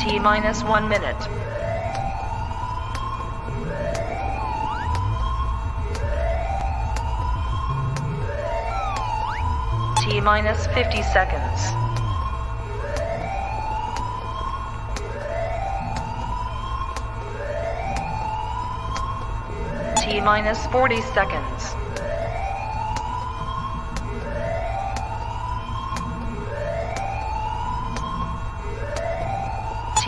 T 0.00 0.18
minus 0.18 0.62
one 0.64 0.88
minute. 0.88 1.20
T 10.00 10.22
minus 10.22 10.66
50 10.68 11.02
seconds. 11.02 11.60
T 20.02 20.22
minus 20.22 20.66
40 20.68 21.02
seconds. 21.12 21.79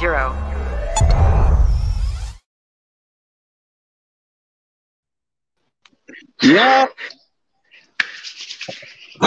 zero. 0.00 0.32
Ja. 6.40 6.88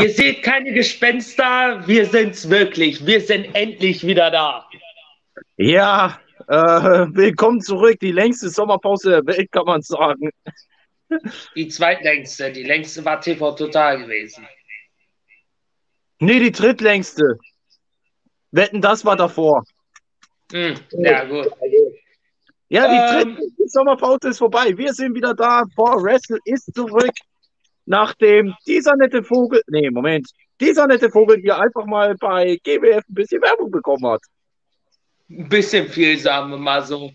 Ihr 0.02 0.10
seht 0.10 0.42
keine 0.42 0.74
Gespenster, 0.74 1.84
wir 1.86 2.08
sind's 2.08 2.50
wirklich. 2.50 3.06
Wir 3.06 3.22
sind 3.22 3.54
endlich 3.54 4.06
wieder 4.06 4.32
da. 4.32 4.68
Ja, 5.58 6.20
äh, 6.48 6.56
willkommen 6.56 7.62
zurück. 7.62 8.00
Die 8.00 8.12
längste 8.12 8.50
Sommerpause 8.50 9.12
der 9.12 9.26
Welt, 9.28 9.52
kann 9.52 9.66
man 9.66 9.84
sagen. 9.84 10.32
Die 11.56 11.68
zweitlängste, 11.68 12.52
die 12.52 12.64
längste 12.64 13.06
war 13.06 13.22
TV 13.22 13.54
Total 13.54 14.00
gewesen. 14.00 14.48
Nee, 16.18 16.40
die 16.40 16.52
drittlängste. 16.52 17.38
Wetten, 18.50 18.82
das 18.82 19.06
war 19.06 19.16
davor. 19.16 19.64
Hm, 20.54 20.76
ja, 20.92 21.26
gut. 21.26 21.50
Ja, 22.70 22.88
die 22.88 23.22
Ähm. 23.22 23.36
dritte 23.36 23.68
Sommerpause 23.68 24.30
ist 24.30 24.38
vorbei. 24.38 24.78
Wir 24.78 24.94
sind 24.94 25.16
wieder 25.16 25.34
da. 25.34 25.64
Paul 25.76 26.04
Wrestle 26.04 26.38
ist 26.46 26.74
zurück. 26.76 27.12
Nachdem 27.86 28.54
dieser 28.66 28.96
nette 28.96 29.24
Vogel, 29.24 29.62
nee, 29.68 29.90
Moment, 29.90 30.30
dieser 30.60 30.88
nette 30.88 31.10
Vogel 31.10 31.42
hier 31.42 31.60
einfach 31.60 31.86
mal 31.86 32.16
bei 32.16 32.58
GWF 32.64 33.04
ein 33.10 33.14
bisschen 33.14 33.42
Werbung 33.42 33.72
bekommen 33.72 34.06
hat. 34.06 34.22
Ein 35.30 35.50
bisschen 35.50 35.90
viel, 35.90 36.18
sagen 36.18 36.52
wir 36.52 36.58
mal 36.58 36.82
so. 36.86 37.12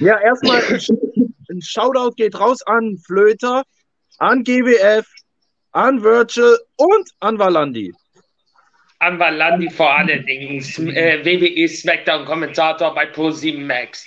Ja, 0.00 0.18
erstmal 0.20 0.62
ein 0.62 1.60
Shoutout 1.60 2.14
geht 2.16 2.38
raus 2.38 2.62
an 2.62 2.96
Flöter, 3.04 3.64
an 4.18 4.44
GWF, 4.44 5.06
an 5.72 6.02
Virgil 6.02 6.56
und 6.76 7.10
an 7.20 7.38
Valandi. 7.38 7.92
Anwar 9.04 9.30
Landi 9.30 9.70
vor 9.70 9.92
allen 9.92 10.26
Dingen, 10.26 10.58
äh, 10.94 11.24
WWE 11.24 11.68
Smackdown 11.68 12.24
Kommentator 12.24 12.94
bei 12.94 13.10
Pro7 13.10 13.60
Max. 13.60 14.06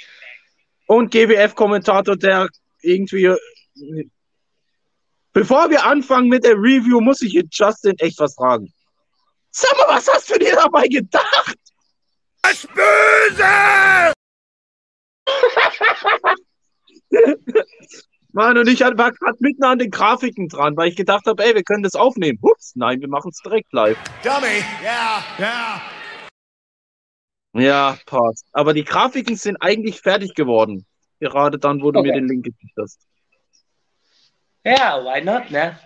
Und 0.88 1.12
GWF-Kommentator, 1.12 2.16
der 2.16 2.48
irgendwie. 2.82 3.36
Bevor 5.34 5.70
wir 5.70 5.86
anfangen 5.86 6.30
mit 6.30 6.44
der 6.44 6.56
Review, 6.56 7.00
muss 7.00 7.22
ich 7.22 7.34
jetzt 7.34 7.58
Justin 7.58 7.96
echt 8.00 8.20
was 8.20 8.36
fragen. 8.36 8.74
Sag 9.52 9.78
mal, 9.78 9.96
was 9.96 10.08
hast 10.08 10.30
du 10.30 10.40
dir 10.40 10.56
dabei 10.56 10.88
gedacht? 10.88 11.58
Das 12.42 12.68
Böse! 12.68 14.14
Mann, 18.38 18.56
und 18.56 18.68
ich 18.68 18.82
war 18.82 18.94
gerade 18.94 19.38
mitten 19.40 19.64
an 19.64 19.80
den 19.80 19.90
Grafiken 19.90 20.48
dran, 20.48 20.78
weil 20.78 20.90
ich 20.90 20.96
gedacht 20.96 21.26
habe, 21.26 21.44
ey, 21.44 21.56
wir 21.56 21.64
können 21.64 21.82
das 21.82 21.96
aufnehmen. 21.96 22.38
Ups, 22.40 22.74
nein, 22.76 23.02
wir 23.02 23.10
machen 23.10 23.32
es 23.32 23.42
direkt 23.42 23.74
live. 23.74 23.98
Dummy. 24.24 24.64
Yeah, 24.84 25.24
yeah. 25.40 25.82
Ja, 27.54 27.98
passt. 28.06 28.46
Aber 28.52 28.76
die 28.76 28.84
Grafiken 28.84 29.36
sind 29.36 29.58
eigentlich 29.58 30.02
fertig 30.02 30.36
geworden. 30.36 30.86
Gerade 31.20 31.58
dann, 31.58 31.82
wo 31.82 31.92
du 31.92 32.02
mir 32.04 32.12
Okay. 32.12 32.20
den 32.20 32.28
Link 32.28 32.46
geschickt 32.46 32.78
hast. 32.80 33.00
Ja, 34.64 35.04
why 35.04 35.24
not, 35.26 35.50
ne? 35.50 35.80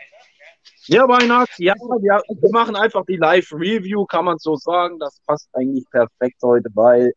Ja, 0.88 1.08
Weihnacht, 1.08 1.58
ja, 1.58 1.74
wir, 1.76 2.22
wir 2.28 2.52
machen 2.52 2.76
einfach 2.76 3.06
die 3.06 3.16
Live-Review, 3.16 4.06
kann 4.06 4.26
man 4.26 4.40
so 4.40 4.58
sagen. 4.58 5.00
Das 5.00 5.22
passt 5.26 5.48
eigentlich 5.54 5.86
perfekt 5.90 6.42
heute, 6.44 6.70
weil, 6.74 7.14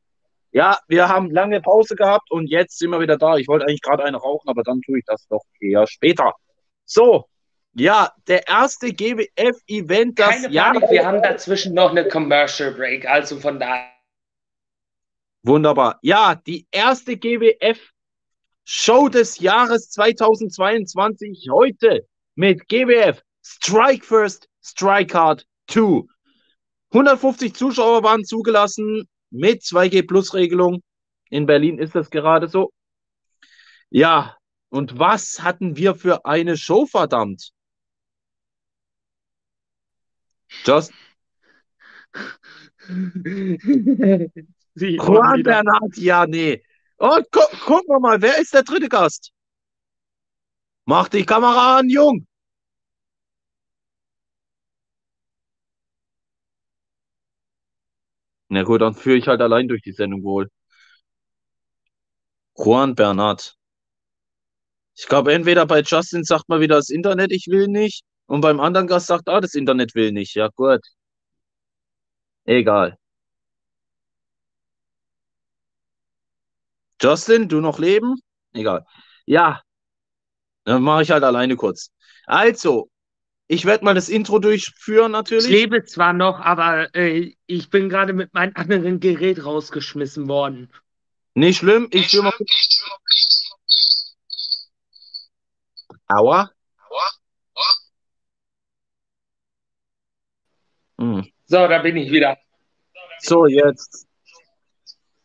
ja, 0.54 0.78
wir 0.86 1.08
haben 1.08 1.32
lange 1.32 1.60
Pause 1.60 1.96
gehabt 1.96 2.30
und 2.30 2.46
jetzt 2.46 2.78
sind 2.78 2.90
wir 2.90 3.00
wieder 3.00 3.18
da. 3.18 3.36
Ich 3.36 3.48
wollte 3.48 3.66
eigentlich 3.66 3.82
gerade 3.82 4.04
eine 4.04 4.18
rauchen, 4.18 4.48
aber 4.48 4.62
dann 4.62 4.80
tue 4.82 5.00
ich 5.00 5.04
das 5.04 5.26
doch 5.26 5.42
eher 5.60 5.84
später. 5.88 6.32
So, 6.84 7.28
ja, 7.72 8.12
der 8.28 8.46
erste 8.46 8.92
GWF-Event, 8.92 10.16
das 10.16 10.42
Keine 10.42 10.50
Jahr. 10.50 10.72
Panik, 10.74 10.90
wir 10.90 11.04
haben 11.04 11.20
dazwischen 11.22 11.74
noch 11.74 11.90
eine 11.90 12.06
Commercial 12.06 12.70
Break, 12.70 13.04
also 13.04 13.40
von 13.40 13.58
daher. 13.58 13.90
Wunderbar. 15.42 15.98
Ja, 16.02 16.36
die 16.36 16.68
erste 16.70 17.16
GWF-Show 17.16 19.08
des 19.08 19.40
Jahres 19.40 19.90
2022 19.90 21.48
heute 21.50 22.06
mit 22.36 22.68
GWF 22.68 23.20
Strike 23.42 24.06
First, 24.06 24.48
Strike 24.62 25.18
Hard 25.18 25.44
2. 25.66 26.04
150 26.92 27.56
Zuschauer 27.56 28.04
waren 28.04 28.24
zugelassen 28.24 29.08
mit 29.34 29.62
2G-Plus-Regelung. 29.62 30.82
In 31.30 31.46
Berlin 31.46 31.78
ist 31.78 31.94
das 31.94 32.10
gerade 32.10 32.48
so. 32.48 32.72
Ja, 33.90 34.36
und 34.68 34.98
was 34.98 35.42
hatten 35.42 35.76
wir 35.76 35.94
für 35.94 36.24
eine 36.24 36.56
Show, 36.56 36.86
verdammt? 36.86 37.52
Just 40.64 40.92
Juan 44.76 45.42
Bernhard, 45.42 45.96
ja, 45.96 46.26
nee. 46.26 46.62
Und 46.96 47.30
gu 47.32 47.40
gucken 47.64 47.88
wir 47.88 48.00
mal, 48.00 48.22
wer 48.22 48.38
ist 48.38 48.54
der 48.54 48.62
dritte 48.62 48.88
Gast? 48.88 49.32
Mach 50.84 51.08
die 51.08 51.24
Kamera 51.24 51.78
an, 51.78 51.88
Jung. 51.88 52.26
Na 58.54 58.62
gut, 58.62 58.80
dann 58.80 58.94
führe 58.94 59.16
ich 59.18 59.26
halt 59.28 59.40
allein 59.42 59.68
durch 59.68 59.82
die 59.82 59.92
Sendung 59.92 60.22
wohl. 60.22 60.48
Juan 62.56 62.96
Bernhard. 62.96 63.56
Ich 64.96 65.06
glaube, 65.06 65.32
entweder 65.32 65.66
bei 65.66 65.80
Justin 65.82 66.24
sagt 66.24 66.48
man 66.48 66.60
wieder 66.60 66.76
das 66.76 66.90
Internet, 66.90 67.30
ich 67.32 67.46
will 67.48 67.68
nicht. 67.68 68.04
Und 68.26 68.40
beim 68.40 68.60
anderen 68.60 68.86
Gast 68.86 69.06
sagt, 69.06 69.28
ah, 69.28 69.40
das 69.40 69.54
Internet 69.54 69.94
will 69.94 70.12
nicht. 70.12 70.34
Ja, 70.34 70.48
gut. 70.54 70.80
Egal. 72.46 72.96
Justin, 77.00 77.48
du 77.48 77.60
noch 77.60 77.78
leben? 77.78 78.16
Egal. 78.52 78.84
Ja, 79.26 79.62
dann 80.64 80.82
mache 80.82 81.02
ich 81.02 81.10
halt 81.10 81.24
alleine 81.24 81.56
kurz. 81.56 81.90
Also, 82.26 82.88
ich 83.46 83.64
werde 83.66 83.84
mal 83.84 83.94
das 83.94 84.08
Intro 84.08 84.38
durchführen 84.38 85.12
Ich 85.12 85.12
natürlich. 85.12 85.48
lebe 85.48 85.84
zwar 85.84 86.12
noch, 86.12 86.40
aber 86.40 86.94
äh, 86.94 87.34
ich 87.46 87.70
bin 87.70 87.88
gerade 87.88 88.12
mit 88.12 88.32
meinem 88.32 88.52
anderen 88.54 89.00
Gerät 89.00 89.44
rausgeschmissen 89.44 90.28
worden. 90.28 90.72
Nicht 91.34 91.58
schlimm, 91.58 91.88
ich 91.90 92.08
führe 92.08 92.24
mal. 92.24 92.32
Aua. 96.08 96.50
Hm. 100.98 101.28
So, 101.46 101.68
da 101.68 101.78
bin 101.80 101.96
ich 101.96 102.10
wieder. 102.10 102.38
So, 103.18 103.46
jetzt. 103.46 104.06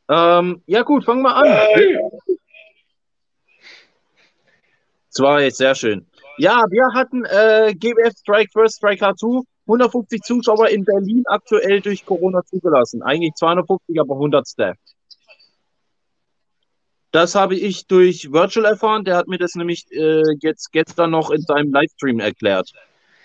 Ähm, 0.10 0.64
ja 0.66 0.82
gut, 0.82 1.06
fangen 1.06 1.22
wir 1.22 1.36
an. 1.36 1.48
Zwei, 5.10 5.50
sehr 5.52 5.76
schön. 5.76 6.09
Ja, 6.40 6.64
wir 6.70 6.94
hatten 6.94 7.26
äh, 7.26 7.74
GWF 7.76 8.14
Strike 8.18 8.50
First, 8.54 8.78
Strike 8.78 9.06
Hard 9.06 9.20
2, 9.20 9.42
150 9.68 10.22
Zuschauer 10.22 10.70
in 10.70 10.86
Berlin 10.86 11.24
aktuell 11.28 11.82
durch 11.82 12.06
Corona 12.06 12.42
zugelassen. 12.46 13.04
Eigentlich 13.04 13.34
250, 13.36 14.00
aber 14.00 14.16
100 14.16 14.48
Staff. 14.48 14.78
Das 17.12 17.36
habe 17.36 17.56
ich 17.56 17.88
durch 17.88 18.32
Virtual 18.32 18.66
erfahren. 18.66 19.04
Der 19.04 19.18
hat 19.18 19.28
mir 19.28 19.38
das 19.38 19.56
nämlich 19.56 19.86
äh, 19.92 20.24
jetzt 20.42 20.72
gestern 20.72 21.12
noch 21.12 21.30
in 21.30 21.42
seinem 21.42 21.74
Livestream 21.74 22.20
erklärt, 22.20 22.72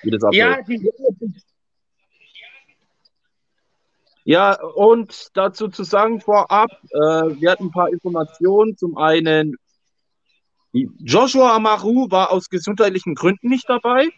wie 0.02 0.10
das 0.10 0.24
abläuft. 0.24 0.34
Ja, 0.36 0.62
die, 0.62 0.90
Ja, 4.26 4.58
und 4.58 5.28
dazu 5.34 5.68
zu 5.68 5.84
sagen 5.84 6.22
vorab, 6.22 6.70
äh, 6.90 6.96
wir 6.96 7.50
hatten 7.50 7.66
ein 7.66 7.72
paar 7.72 7.90
Informationen. 7.90 8.74
Zum 8.76 8.96
einen, 8.96 9.56
Joshua 10.74 11.54
Amaru 11.54 12.10
war 12.10 12.32
aus 12.32 12.48
gesundheitlichen 12.48 13.14
Gründen 13.14 13.48
nicht 13.48 13.68
dabei. 13.68 14.08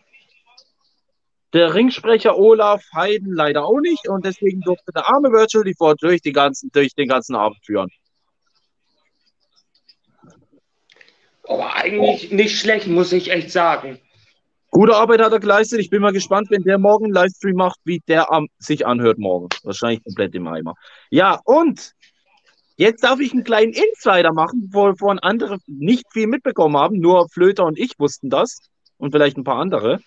Der 1.53 1.75
Ringsprecher 1.75 2.37
Olaf 2.37 2.83
Heiden 2.95 3.35
leider 3.35 3.65
auch 3.65 3.81
nicht 3.81 4.09
und 4.09 4.25
deswegen 4.25 4.61
durfte 4.63 4.91
der 4.93 5.09
arme 5.09 5.31
Virtual 5.31 5.65
die 5.65 5.75
Ford 5.75 6.03
durch, 6.03 6.23
die 6.23 6.33
ganzen, 6.33 6.71
durch 6.73 6.95
den 6.95 7.09
ganzen 7.09 7.37
Abend 7.37 7.59
führen. 7.65 7.91
Aber 11.45 11.75
eigentlich 11.77 12.33
nicht 12.33 12.59
schlecht, 12.59 12.89
muss 12.89 13.13
ich 13.13 13.31
echt 13.31 13.51
sagen. 13.51 14.01
Gute 14.71 14.97
Arbeit 14.97 15.21
hat 15.21 15.33
er 15.33 15.41
geleistet. 15.41 15.81
Ich 15.81 15.91
bin 15.91 16.03
mal 16.03 16.13
gespannt, 16.13 16.51
wenn 16.51 16.63
der 16.63 16.79
morgen 16.79 17.07
einen 17.07 17.15
Livestream 17.15 17.55
macht, 17.55 17.79
wie 17.85 18.01
der 18.09 18.33
am, 18.33 18.49
sich 18.59 18.87
anhört 18.87 19.19
morgen. 19.19 19.49
Wahrscheinlich 19.63 20.03
komplett 20.03 20.35
im 20.35 20.49
Eimer. 20.49 20.75
Ja, 21.11 21.41
und 21.45 21.93
jetzt 22.77 23.03
darf 23.05 23.21
ich 23.21 23.33
einen 23.33 23.45
kleinen 23.45 23.73
Insider 23.73 24.33
machen, 24.33 24.69
wovon 24.73 25.19
andere 25.19 25.59
nicht 25.67 26.05
viel 26.13 26.27
mitbekommen 26.27 26.77
haben. 26.77 26.99
Nur 26.99 27.29
Flöter 27.29 27.65
und 27.65 27.79
ich 27.79 27.99
wussten 27.99 28.31
das. 28.31 28.59
Und 28.99 29.13
vielleicht 29.13 29.37
ein 29.37 29.45
paar 29.45 29.59
andere. 29.59 30.01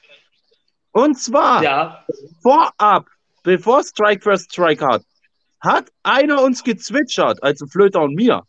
Und 0.91 1.19
zwar 1.19 1.61
Ja. 1.63 2.05
vorab, 2.41 3.05
bevor 3.43 3.83
Strike 3.83 4.21
First 4.23 4.51
Strike 4.51 4.83
hat, 4.85 5.03
hat 5.59 5.91
einer 6.03 6.41
uns 6.41 6.63
gezwitschert, 6.63 7.43
also 7.43 7.67
Flöter 7.67 8.01
und 8.01 8.15
mir, 8.15 8.43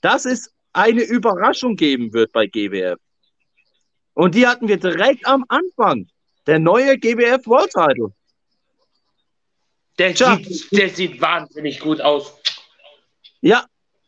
dass 0.00 0.24
es 0.24 0.50
eine 0.72 1.02
Überraschung 1.02 1.76
geben 1.76 2.12
wird 2.12 2.32
bei 2.32 2.46
GWF. 2.46 2.98
Und 4.14 4.34
die 4.34 4.46
hatten 4.46 4.66
wir 4.66 4.78
direkt 4.78 5.26
am 5.26 5.44
Anfang. 5.48 6.08
Der 6.46 6.58
neue 6.58 6.98
GWF 6.98 7.46
World 7.46 7.70
Title. 7.70 8.12
Der, 9.98 10.14
Tja. 10.14 10.36
sieht, 10.36 10.72
der 10.72 10.88
sieht 10.90 11.20
wahnsinnig 11.20 11.80
gut 11.80 12.00
aus. 12.00 12.38
Ja, 13.46 13.64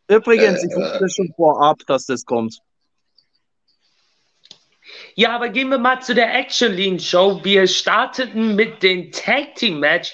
übrigens, 0.08 0.64
ich 0.64 0.74
wusste 0.74 0.98
das 1.00 1.14
schon 1.14 1.32
vorab, 1.36 1.78
dass 1.86 2.06
das 2.06 2.24
kommt. 2.24 2.58
Ja, 5.14 5.34
aber 5.34 5.48
gehen 5.50 5.68
wir 5.68 5.78
mal 5.78 6.00
zu 6.00 6.14
der 6.14 6.34
Action 6.34 6.72
Lean 6.72 6.98
Show. 6.98 7.40
Wir 7.44 7.66
starteten 7.66 8.56
mit 8.56 8.82
dem 8.82 9.12
Tag 9.12 9.54
Team 9.56 9.80
Match 9.80 10.12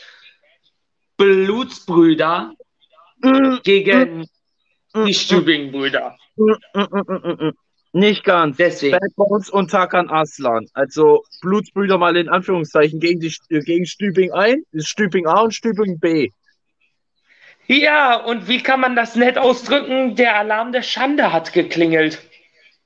Blutsbrüder 1.16 2.54
Mm, 3.24 3.56
gegen 3.62 4.26
mm, 4.94 5.06
die 5.06 5.14
Stübing-Brüder. 5.14 6.16
mm, 6.36 6.52
mm, 6.74 7.46
mm. 7.46 7.52
Nicht 7.92 8.24
ganz. 8.24 8.56
Deswegen. 8.56 8.98
Bad 8.98 9.14
Bones 9.16 9.48
und 9.48 9.70
Tarkan 9.70 10.10
Aslan. 10.10 10.66
Also 10.74 11.22
Blutsbrüder 11.40 11.96
mal 11.96 12.16
in 12.16 12.28
Anführungszeichen 12.28 13.00
gegen, 13.00 13.20
die, 13.20 13.32
gegen 13.48 13.86
Stübing 13.86 14.32
ein, 14.32 14.64
Stübing 14.78 15.26
A 15.26 15.42
und 15.42 15.54
Stübing 15.54 15.98
B. 15.98 16.30
Ja, 17.66 18.16
und 18.16 18.46
wie 18.48 18.62
kann 18.62 18.80
man 18.80 18.94
das 18.94 19.16
nett 19.16 19.38
ausdrücken? 19.38 20.16
Der 20.16 20.36
Alarm 20.36 20.72
der 20.72 20.82
Schande 20.82 21.32
hat 21.32 21.52
geklingelt. 21.52 22.18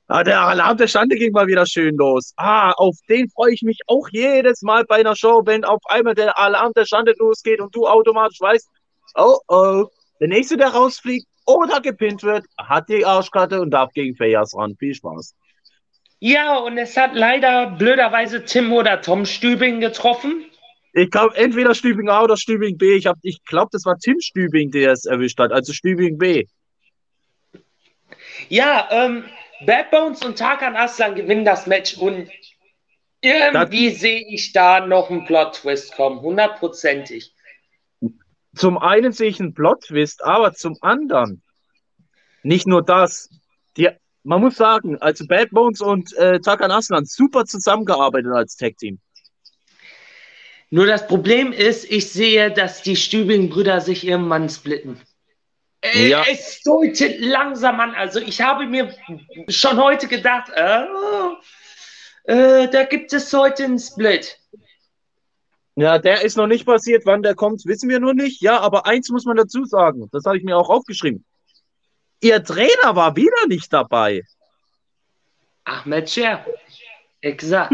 Ah, 0.07 0.25
der 0.25 0.41
Alarm 0.41 0.77
der 0.77 0.89
Schande 0.89 1.17
ging 1.17 1.33
mal 1.33 1.47
wieder 1.49 1.67
schön 1.67 1.97
los. 1.97 2.33
Ah, 2.37 2.71
auf 2.73 2.97
den 3.09 3.29
freue 3.29 3.53
ich 3.53 3.63
mich 3.63 3.81
auch 3.87 4.09
jedes 4.11 4.63
Mal 4.63 4.85
bei 4.85 4.97
einer 4.97 5.17
Show, 5.17 5.43
wenn 5.45 5.65
auf 5.65 5.83
einmal 5.87 6.15
der 6.15 6.39
Alarm 6.39 6.73
der 6.75 6.87
Schande 6.87 7.15
losgeht 7.19 7.61
und 7.61 7.75
du 7.75 7.87
automatisch 7.87 8.41
weißt, 8.41 8.69
oh 9.17 9.39
oh, 9.49 9.85
der 10.21 10.29
nächste, 10.29 10.57
der 10.57 10.69
rausfliegt 10.69 11.27
oder 11.45 11.81
gepinnt 11.81 12.23
wird, 12.23 12.47
hat 12.57 12.89
die 12.89 13.05
Arschkarte 13.05 13.61
und 13.61 13.71
darf 13.71 13.93
gegen 13.93 14.17
Fejas 14.17 14.57
ran. 14.57 14.77
Viel 14.79 14.95
Spaß. 14.95 15.35
Ja, 16.21 16.57
und 16.57 16.79
es 16.79 16.97
hat 16.97 17.15
leider 17.15 17.67
blöderweise 17.73 18.45
Tim 18.45 18.73
oder 18.73 19.01
Tom 19.01 19.27
Stübing 19.27 19.81
getroffen. 19.81 20.47
Ich 20.99 21.11
glaube, 21.11 21.37
entweder 21.37 21.75
Stübing 21.75 22.09
A 22.09 22.23
oder 22.23 22.37
Stübing 22.37 22.77
B. 22.77 22.97
Ich, 22.97 23.07
hab- 23.07 23.19
ich 23.23 23.45
glaube, 23.45 23.69
das 23.73 23.85
war 23.85 23.97
Tim 23.99 24.21
Stübing, 24.21 24.71
der 24.73 24.93
es 24.93 25.05
erwischt 25.05 25.39
hat, 25.39 25.53
also 25.53 25.73
Stübing 25.73 26.19
B. 26.19 26.47
Ja, 28.49 28.89
ähm, 28.91 29.25
Bad 29.65 29.91
Bones 29.91 30.25
und 30.25 30.39
Tarkan 30.39 30.77
Aslan 30.77 31.15
gewinnen 31.15 31.45
das 31.45 31.67
Match 31.67 31.97
und 31.99 32.29
irgendwie 33.21 33.91
sehe 33.91 34.25
ich 34.29 34.53
da 34.53 34.87
noch 34.87 35.11
einen 35.11 35.25
Plot-Twist 35.25 35.95
kommen, 35.95 36.21
hundertprozentig. 36.21 37.33
Zum 38.55 38.79
einen 38.79 39.13
sehe 39.13 39.29
ich 39.29 39.41
einen 39.41 39.55
Plot-Twist, 39.55 40.25
aber 40.25 40.53
zum 40.53 40.77
anderen 40.81 41.43
nicht 42.43 42.67
nur 42.67 42.85
das. 42.85 43.29
Die, 43.77 43.89
man 44.25 44.41
muss 44.41 44.57
sagen, 44.57 44.99
also 45.01 45.27
Bad 45.27 45.51
Bones 45.51 45.81
und 45.81 46.13
äh, 46.17 46.41
Tarkan 46.41 46.71
Aslan 46.71 47.05
super 47.05 47.45
zusammengearbeitet 47.45 48.33
als 48.33 48.57
Tag-Team. 48.57 49.01
Nur 50.71 50.87
das 50.87 51.07
Problem 51.07 51.53
ist, 51.53 51.91
ich 51.91 52.11
sehe, 52.11 52.51
dass 52.53 52.83
die 52.83 52.97
Stübing-Brüder 52.97 53.81
sich 53.81 54.05
ihren 54.05 54.29
Mann 54.29 54.49
splitten. 54.49 55.01
Äh, 55.81 56.09
Ja. 56.09 56.25
Es 56.29 56.63
deutet 56.63 57.21
langsam 57.21 57.81
an. 57.81 57.95
Also 57.95 58.21
ich 58.21 58.41
habe 58.41 58.67
mir 58.67 58.95
schon 59.49 59.83
heute 59.83 60.09
gedacht, 60.09 60.51
äh, 60.55 60.85
äh, 62.25 62.69
da 62.69 62.85
gibt 62.85 63.13
es 63.13 63.33
heute 63.33 63.65
einen 63.65 63.79
Split. 63.79 64.39
Ja, 65.77 65.99
der 65.99 66.23
ist 66.23 66.37
noch 66.37 66.49
nicht 66.49 66.67
passiert. 66.67 67.07
Wann 67.07 67.23
der 67.23 67.35
kommt, 67.35 67.65
wissen 67.65 67.89
wir 67.89 68.01
noch 68.01 68.13
nicht. 68.13 68.43
Ja, 68.43 68.61
aber 68.61 68.85
eins 68.87 69.09
muss 69.11 69.25
man 69.25 69.37
dazu 69.37 69.65
sagen. 69.65 70.09
Das 70.13 70.25
habe 70.25 70.37
ich 70.37 70.43
mir 70.43 70.57
auch 70.57 70.69
aufgeschrieben. 70.69 71.25
Ihr 72.21 72.43
Trainer 72.43 72.97
war 72.97 73.15
wieder 73.15 73.47
nicht 73.47 73.73
dabei. 73.73 74.25
Ahmed 75.65 76.11
Scher. 76.11 76.45
Exakt. 77.21 77.73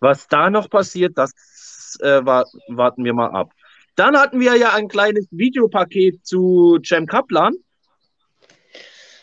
Was 0.00 0.26
da 0.26 0.50
noch 0.50 0.68
passiert, 0.68 1.16
das 1.16 1.32
äh, 2.00 2.24
wa 2.24 2.44
warten 2.68 3.04
wir 3.04 3.14
mal 3.14 3.30
ab. 3.30 3.52
Dann 3.96 4.16
hatten 4.16 4.38
wir 4.40 4.54
ja 4.56 4.74
ein 4.74 4.88
kleines 4.88 5.26
Videopaket 5.30 6.24
zu 6.24 6.78
Cem 6.84 7.06
Kaplan, 7.06 7.54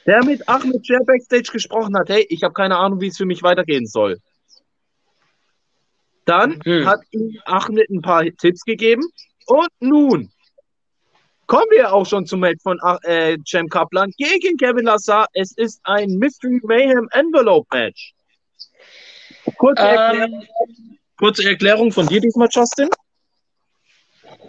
der 0.05 0.23
mit 0.25 0.47
Ahmed 0.49 0.85
Scher 0.85 0.99
Backstage 1.05 1.49
gesprochen 1.51 1.97
hat. 1.97 2.09
Hey, 2.09 2.25
ich 2.29 2.43
habe 2.43 2.53
keine 2.53 2.77
Ahnung, 2.77 2.99
wie 3.01 3.07
es 3.07 3.17
für 3.17 3.25
mich 3.25 3.41
weitergehen 3.41 3.87
soll. 3.87 4.19
Dann 6.25 6.61
Mhm. 6.65 6.85
hat 6.85 7.01
ihm 7.11 7.37
Ahmed 7.45 7.89
ein 7.89 8.01
paar 8.01 8.23
Tipps 8.25 8.63
gegeben. 8.63 9.03
Und 9.47 9.69
nun 9.79 10.31
kommen 11.47 11.67
wir 11.69 11.93
auch 11.93 12.05
schon 12.05 12.25
zum 12.25 12.39
Match 12.39 12.61
von 12.63 12.79
äh, 13.03 13.37
Cem 13.47 13.69
Kaplan 13.69 14.11
gegen 14.17 14.57
Kevin 14.57 14.85
Lazar. 14.85 15.27
Es 15.33 15.51
ist 15.55 15.79
ein 15.83 16.17
Mystery 16.17 16.59
Mayhem 16.63 17.07
Envelope 17.11 17.67
Match. 17.71 18.13
Kurze 19.57 19.83
Erklärung, 19.83 20.41
Ähm, 20.41 20.94
kurze 21.17 21.47
Erklärung 21.47 21.91
von 21.91 22.07
dir 22.07 22.19
diesmal, 22.21 22.47
Justin. 22.51 22.89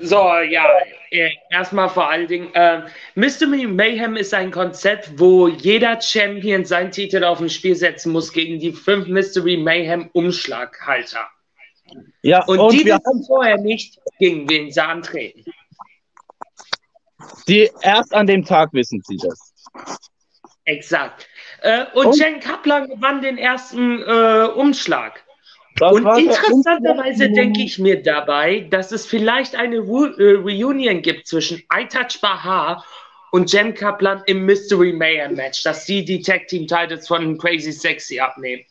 So, 0.00 0.16
ja, 0.16 0.66
äh, 1.10 1.30
erstmal 1.50 1.88
vor 1.88 2.08
allen 2.10 2.26
Dingen, 2.26 2.52
äh, 2.54 2.82
Mystery 3.14 3.66
Mayhem 3.66 4.16
ist 4.16 4.34
ein 4.34 4.50
Konzept, 4.50 5.18
wo 5.18 5.48
jeder 5.48 6.00
Champion 6.00 6.64
seinen 6.66 6.90
Titel 6.90 7.24
auf 7.24 7.40
ein 7.40 7.48
Spiel 7.48 7.74
setzen 7.74 8.12
muss 8.12 8.32
gegen 8.32 8.58
die 8.58 8.72
fünf 8.72 9.06
Mystery 9.06 9.56
Mayhem 9.56 10.10
Umschlaghalter. 10.12 11.26
Ja, 12.22 12.44
Und, 12.44 12.58
und, 12.58 12.72
die 12.72 12.84
wissen 12.84 13.24
vorher 13.26 13.56
nicht, 13.58 13.98
gegen 14.18 14.48
wen 14.50 14.70
sie 14.70 14.82
antreten. 14.82 15.44
die 17.48 17.70
erst 17.80 18.12
an 18.12 18.26
dem 18.26 18.44
Tag 18.44 18.72
wissen 18.72 19.00
sie 19.06 19.16
das. 19.16 19.54
Exakt. 20.64 21.26
Äh, 21.62 21.86
und 21.94 22.06
Und- 22.08 22.18
Jen 22.18 22.40
Kaplan 22.40 22.88
gewann 22.88 23.22
den 23.22 23.38
ersten 23.38 24.02
äh, 24.02 24.48
Umschlag. 24.54 25.22
Das 25.78 25.92
Und 25.92 26.06
interessanterweise 26.18 27.30
denke 27.30 27.62
ich 27.62 27.78
mir 27.78 28.02
dabei, 28.02 28.60
dass 28.70 28.92
es 28.92 29.06
vielleicht 29.06 29.54
eine 29.54 29.78
Ru 29.78 30.06
äh, 30.06 30.32
Reunion 30.32 31.02
gibt 31.02 31.26
zwischen 31.26 31.62
iTouch 31.72 32.20
Bahar 32.20 32.84
und 33.32 33.52
Jem 33.52 33.74
Kaplan 33.74 34.22
im 34.26 34.46
Mystery 34.46 34.92
Mayhem 34.92 35.34
Match, 35.34 35.62
dass 35.62 35.84
sie 35.84 36.04
die 36.04 36.22
Tag 36.22 36.48
Team 36.48 36.66
Titles 36.66 37.06
von 37.06 37.36
Crazy 37.36 37.72
Sexy 37.72 38.18
abnehmen. 38.18 38.62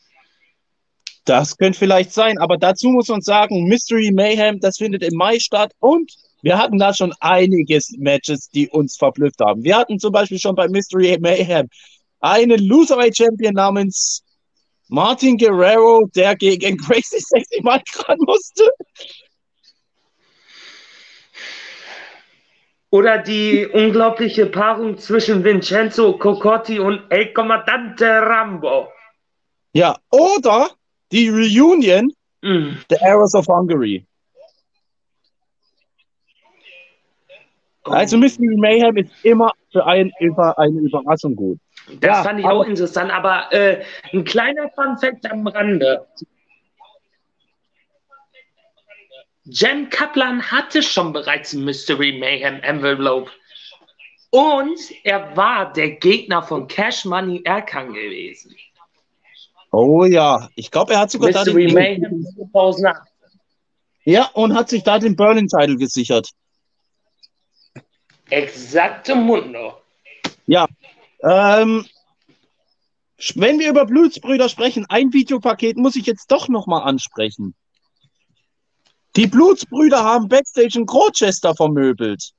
Das 1.26 1.58
könnte 1.58 1.78
vielleicht 1.78 2.14
sein, 2.14 2.38
aber 2.38 2.58
dazu 2.58 2.90
muss 2.90 3.08
man 3.08 3.22
sagen, 3.22 3.68
Mystery 3.68 4.12
Mayhem, 4.12 4.60
das 4.60 4.78
findet 4.78 5.04
im 5.04 5.16
Mai 5.16 5.40
statt 5.40 5.72
und 5.80 6.12
wir 6.42 6.58
hatten 6.58 6.78
da 6.78 6.94
schon 6.94 7.14
einiges 7.20 7.92
Matches, 7.98 8.50
die 8.50 8.70
uns 8.70 8.98
verblüfft 8.98 9.40
haben. 9.40 9.64
Wir 9.64 9.78
hatten 9.78 9.98
zum 10.00 10.12
Beispiel 10.12 10.38
schon 10.38 10.56
bei 10.56 10.68
Mystery 10.68 11.18
Mayhem 11.20 11.68
einen 12.20 12.60
Loserweight 12.68 13.18
Champion 13.18 13.54
namens 13.54 14.24
Martin 14.88 15.38
Guerrero, 15.38 16.08
der 16.15 16.36
gegen 16.36 16.77
Crazy 16.77 17.20
Sexy 17.20 17.62
Mike 17.63 18.08
ran 18.08 18.18
musste. 18.25 18.70
Oder 22.92 23.18
die 23.18 23.68
unglaubliche 23.68 24.46
Paarung 24.46 24.98
zwischen 24.98 25.44
Vincenzo 25.44 26.18
Cocotti 26.18 26.80
und 26.80 27.01
El 27.10 27.34
Comandante 27.34 28.06
Rambo. 28.06 28.88
Ja, 29.74 29.98
oder 30.12 30.70
die 31.12 31.27
Reunion 31.30 32.12
Mm. 32.46 32.77
der 32.92 33.01
Arrows 33.01 33.34
of 33.34 33.48
Hungary. 33.48 34.06
Also 37.84 38.18
Mystery 38.18 38.56
Mayhem 38.56 38.98
ist 38.98 39.12
immer 39.24 39.51
für 39.72 39.84
einen 39.86 40.12
über 40.20 40.58
eine 40.60 40.80
Überraschung 40.80 41.36
gut. 41.36 41.60
Das 41.88 42.18
Ja, 42.18 42.24
fand 42.24 42.39
ich 42.39 42.46
auch 42.46 42.63
interessant, 42.63 43.12
aber 43.12 43.51
äh, 43.54 43.84
ein 44.12 44.24
kleiner 44.24 44.70
Fun-Fact 44.72 45.32
am 45.32 45.46
Rande. 45.48 46.08
Jen 49.44 49.89
Kaplan 49.89 50.42
hatte 50.51 50.82
schon 50.82 51.13
bereits 51.13 51.54
ein 51.54 51.63
Mystery 51.63 52.18
Mayhem 52.18 52.60
Envelope. 52.62 53.30
Und 54.32 54.80
er 55.04 55.38
war 55.38 55.72
der 55.72 55.92
Gegner 55.92 56.42
von 56.42 56.68
Cash 56.68 57.06
Money 57.06 57.42
Erkan 57.46 57.94
gewesen. 57.94 58.56
Oh 59.72 60.06
ja, 60.06 60.50
ich 60.56 60.72
glaube, 60.72 60.94
er 60.94 61.01
hat 61.01 61.12
sogar 61.12 61.32
da 61.32 61.39
Mystery 61.39 61.68
den 61.68 61.74
Mayhem 61.75 62.25
2008. 62.51 63.08
Ja, 64.06 64.30
und 64.34 64.56
hat 64.56 64.70
sich 64.70 64.84
da 64.84 64.98
den 64.98 65.15
Berlin-Title 65.15 65.77
gesichert. 65.77 66.30
Exakte 68.30 69.15
Mundo. 69.15 69.74
Ja. 70.48 70.68
Ähm, 71.25 71.86
wenn 73.34 73.60
wir 73.60 73.70
über 73.70 73.86
Blutsbrüder 73.86 74.48
sprechen, 74.48 74.86
ein 74.89 75.12
Videopaket 75.12 75.77
muss 75.77 75.96
ich 75.96 76.05
jetzt 76.05 76.32
doch 76.32 76.48
nochmal 76.50 76.84
ansprechen. 76.84 77.55
Die 79.15 79.27
Blutsbrüder 79.27 80.03
haben 80.03 80.27
Backstage 80.27 80.77
in 80.77 80.86
Grochester 80.86 81.55
vermöbelt. 81.55 82.32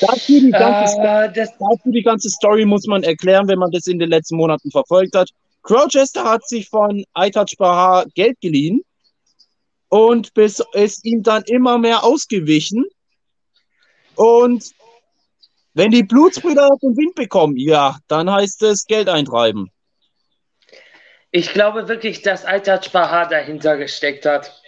Dazu 0.00 0.40
die, 0.40 0.50
ganze, 0.50 0.98
Äh, 0.98 1.32
das, 1.32 1.50
dazu 1.58 1.90
die 1.90 2.02
ganze 2.02 2.30
Story 2.30 2.64
muss 2.64 2.86
man 2.86 3.02
erklären, 3.02 3.48
wenn 3.48 3.58
man 3.58 3.70
das 3.70 3.86
in 3.86 3.98
den 3.98 4.10
letzten 4.10 4.36
Monaten 4.36 4.70
verfolgt 4.70 5.16
hat. 5.16 5.30
Grochester 5.62 6.24
hat 6.24 6.46
sich 6.46 6.68
von 6.68 7.04
iTouch 7.16 7.56
Bahar 7.58 8.06
Geld 8.14 8.40
geliehen 8.40 8.82
und 9.88 10.32
bis 10.34 10.62
ist 10.72 11.04
ihm 11.04 11.22
dann 11.22 11.42
immer 11.46 11.78
mehr 11.78 12.04
ausgewichen. 12.04 12.84
Und 14.14 14.72
wenn 15.74 15.90
die 15.90 16.04
Blutsbrüder 16.04 16.70
den 16.82 16.96
Wind 16.96 17.14
bekommen, 17.14 17.56
ja, 17.56 17.98
dann 18.08 18.30
heißt 18.30 18.62
es 18.62 18.86
Geld 18.86 19.08
eintreiben. 19.08 19.70
ich 21.30 21.52
glaube 21.52 21.88
wirklich, 21.88 22.22
dass 22.22 22.44
Alter 22.44 22.80
Bahar 22.92 23.28
dahinter 23.28 23.76
gesteckt 23.76 24.24
hat. 24.24 24.60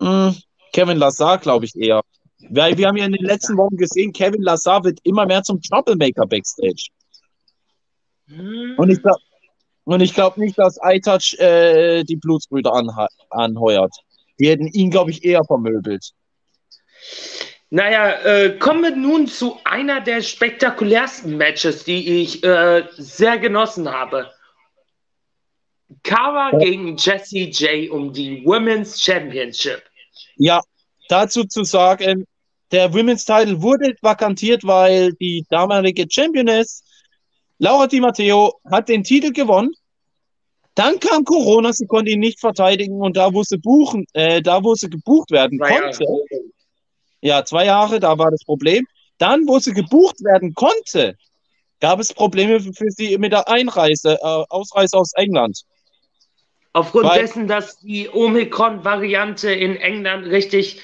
Hm, 0.00 0.36
Kevin 0.72 0.98
Lazar, 0.98 1.38
glaube 1.38 1.64
ich 1.64 1.74
eher. 1.74 2.02
Weil 2.50 2.76
wir 2.76 2.86
haben 2.86 2.96
ja 2.96 3.06
in 3.06 3.12
den 3.12 3.24
letzten 3.24 3.56
Wochen 3.56 3.76
gesehen, 3.76 4.12
Kevin 4.12 4.42
Lazar 4.42 4.84
wird 4.84 5.00
immer 5.02 5.26
mehr 5.26 5.42
zum 5.42 5.60
Troublemaker 5.60 6.26
Backstage. 6.26 6.88
Hm. 8.28 8.74
Und 8.76 8.90
ich 8.90 9.02
glaube 9.02 9.20
und 9.84 10.00
ich 10.00 10.14
glaube 10.14 10.40
nicht, 10.40 10.58
dass 10.58 10.78
iTouch 10.82 11.38
äh, 11.38 12.02
die 12.02 12.16
Blutsbrüder 12.16 12.72
anheuert. 13.30 13.94
Die 14.38 14.48
hätten 14.48 14.66
ihn, 14.66 14.90
glaube 14.90 15.12
ich, 15.12 15.24
eher 15.24 15.44
vermöbelt. 15.44 16.10
Naja, 17.70 18.12
äh, 18.22 18.58
kommen 18.58 18.82
wir 18.82 18.96
nun 18.96 19.26
zu 19.26 19.58
einer 19.64 20.00
der 20.00 20.22
spektakulärsten 20.22 21.36
Matches, 21.36 21.84
die 21.84 22.22
ich 22.22 22.44
äh, 22.44 22.84
sehr 22.96 23.38
genossen 23.38 23.90
habe. 23.90 24.30
Kara 26.02 26.52
Ja. 26.52 26.58
gegen 26.58 26.96
Jessie 26.96 27.50
J 27.50 27.90
um 27.90 28.12
die 28.12 28.44
Women's 28.44 29.02
Championship. 29.02 29.82
Ja, 30.36 30.60
dazu 31.08 31.44
zu 31.44 31.64
sagen, 31.64 32.26
der 32.72 32.92
Women's 32.92 33.24
Title 33.24 33.60
wurde 33.62 33.94
vakantiert, 34.00 34.64
weil 34.64 35.12
die 35.14 35.44
damalige 35.50 36.06
Championess 36.08 36.84
Laura 37.58 37.86
Di 37.86 38.00
Matteo 38.00 38.60
hat 38.70 38.88
den 38.88 39.02
Titel 39.02 39.32
gewonnen. 39.32 39.72
Dann 40.74 41.00
kam 41.00 41.24
Corona, 41.24 41.72
sie 41.72 41.86
konnte 41.86 42.10
ihn 42.10 42.20
nicht 42.20 42.38
verteidigen 42.38 43.00
und 43.00 43.16
da 43.16 43.32
wo 43.32 43.42
sie 43.42 43.56
buchen, 43.56 44.04
äh, 44.12 44.42
da 44.42 44.62
wo 44.62 44.74
sie 44.74 44.90
gebucht 44.90 45.30
werden 45.30 45.58
Zwei 45.58 45.80
konnte, 45.80 46.04
ja, 47.20 47.44
zwei 47.44 47.64
Jahre, 47.66 48.00
da 48.00 48.18
war 48.18 48.30
das 48.30 48.44
Problem. 48.44 48.86
Dann, 49.18 49.46
wo 49.48 49.58
sie 49.58 49.72
gebucht 49.72 50.22
werden 50.22 50.54
konnte, 50.54 51.16
gab 51.80 52.00
es 52.00 52.12
Probleme 52.12 52.60
für 52.60 52.90
sie 52.90 53.16
mit 53.18 53.32
der 53.32 53.48
Einreise, 53.48 54.18
äh, 54.20 54.44
Ausreise 54.48 54.96
aus 54.96 55.12
England. 55.14 55.62
Aufgrund 56.72 57.06
Weil- 57.06 57.20
dessen, 57.20 57.46
dass 57.46 57.78
die 57.80 58.08
Omikron-Variante 58.08 59.50
in 59.50 59.76
England 59.76 60.26
richtig 60.26 60.76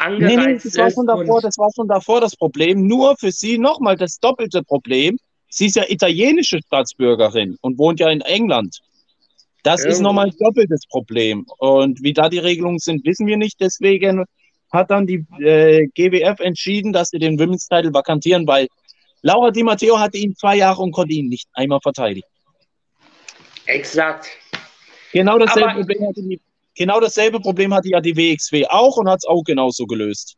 Nee, 0.00 0.18
nee, 0.18 0.36
angereizt 0.36 0.64
das 0.64 0.76
war 0.76 0.86
ist. 0.88 0.94
schon 0.94 1.06
davor, 1.06 1.40
das 1.40 1.58
war 1.58 1.70
schon 1.74 1.88
davor 1.88 2.20
das 2.20 2.36
Problem. 2.36 2.86
Nur 2.86 3.16
für 3.16 3.32
sie 3.32 3.58
nochmal 3.58 3.96
das 3.96 4.18
doppelte 4.20 4.62
Problem. 4.62 5.18
Sie 5.50 5.66
ist 5.66 5.76
ja 5.76 5.84
italienische 5.88 6.60
Staatsbürgerin 6.64 7.56
und 7.62 7.78
wohnt 7.78 7.98
ja 8.00 8.08
in 8.10 8.20
England. 8.20 8.78
Das 9.64 9.82
Ja. 9.82 9.90
ist 9.90 10.00
nochmal 10.00 10.26
ein 10.26 10.34
doppeltes 10.38 10.86
Problem. 10.88 11.46
Und 11.58 12.00
wie 12.02 12.12
da 12.12 12.28
die 12.28 12.38
Regelungen 12.38 12.78
sind, 12.78 13.04
wissen 13.04 13.26
wir 13.26 13.36
nicht. 13.36 13.60
Deswegen 13.60 14.24
hat 14.70 14.90
dann 14.90 15.06
die 15.06 15.24
äh, 15.40 15.86
GWF 15.94 16.40
entschieden, 16.40 16.92
dass 16.92 17.10
sie 17.10 17.18
den 17.18 17.38
Women's 17.38 17.68
Title 17.68 17.92
vakantieren, 17.92 18.46
weil 18.46 18.68
Laura 19.22 19.50
Di 19.50 19.62
Matteo 19.62 19.98
hatte 19.98 20.18
ihn 20.18 20.34
zwei 20.36 20.56
Jahre 20.56 20.82
und 20.82 20.92
konnte 20.92 21.14
ihn 21.14 21.28
nicht 21.28 21.48
einmal 21.54 21.80
verteidigen. 21.82 22.26
Exakt. 23.66 24.28
Genau 25.12 25.38
dasselbe, 25.38 25.70
Aber- 25.70 25.80
Problem 25.80 26.08
hatte 26.08 26.22
die, 26.22 26.40
genau 26.76 27.00
dasselbe 27.00 27.40
Problem 27.40 27.74
hatte 27.74 27.88
ja 27.88 28.00
die 28.00 28.16
WXW 28.16 28.66
auch 28.68 28.96
und 28.96 29.08
hat 29.08 29.18
es 29.18 29.24
auch 29.26 29.42
genauso 29.42 29.86
gelöst. 29.86 30.36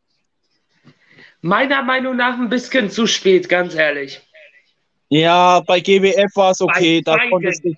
Meiner 1.41 1.81
Meinung 1.81 2.15
nach 2.17 2.37
ein 2.37 2.49
bisschen 2.49 2.89
zu 2.89 3.07
spät, 3.07 3.49
ganz 3.49 3.73
ehrlich. 3.73 4.21
Ja, 5.09 5.59
bei 5.61 5.79
GWF 5.79 6.35
war 6.35 6.51
es 6.51 6.61
okay. 6.61 7.01
Bei 7.03 7.17
Da 7.17 7.29
konntest 7.29 7.65
du, 7.65 7.73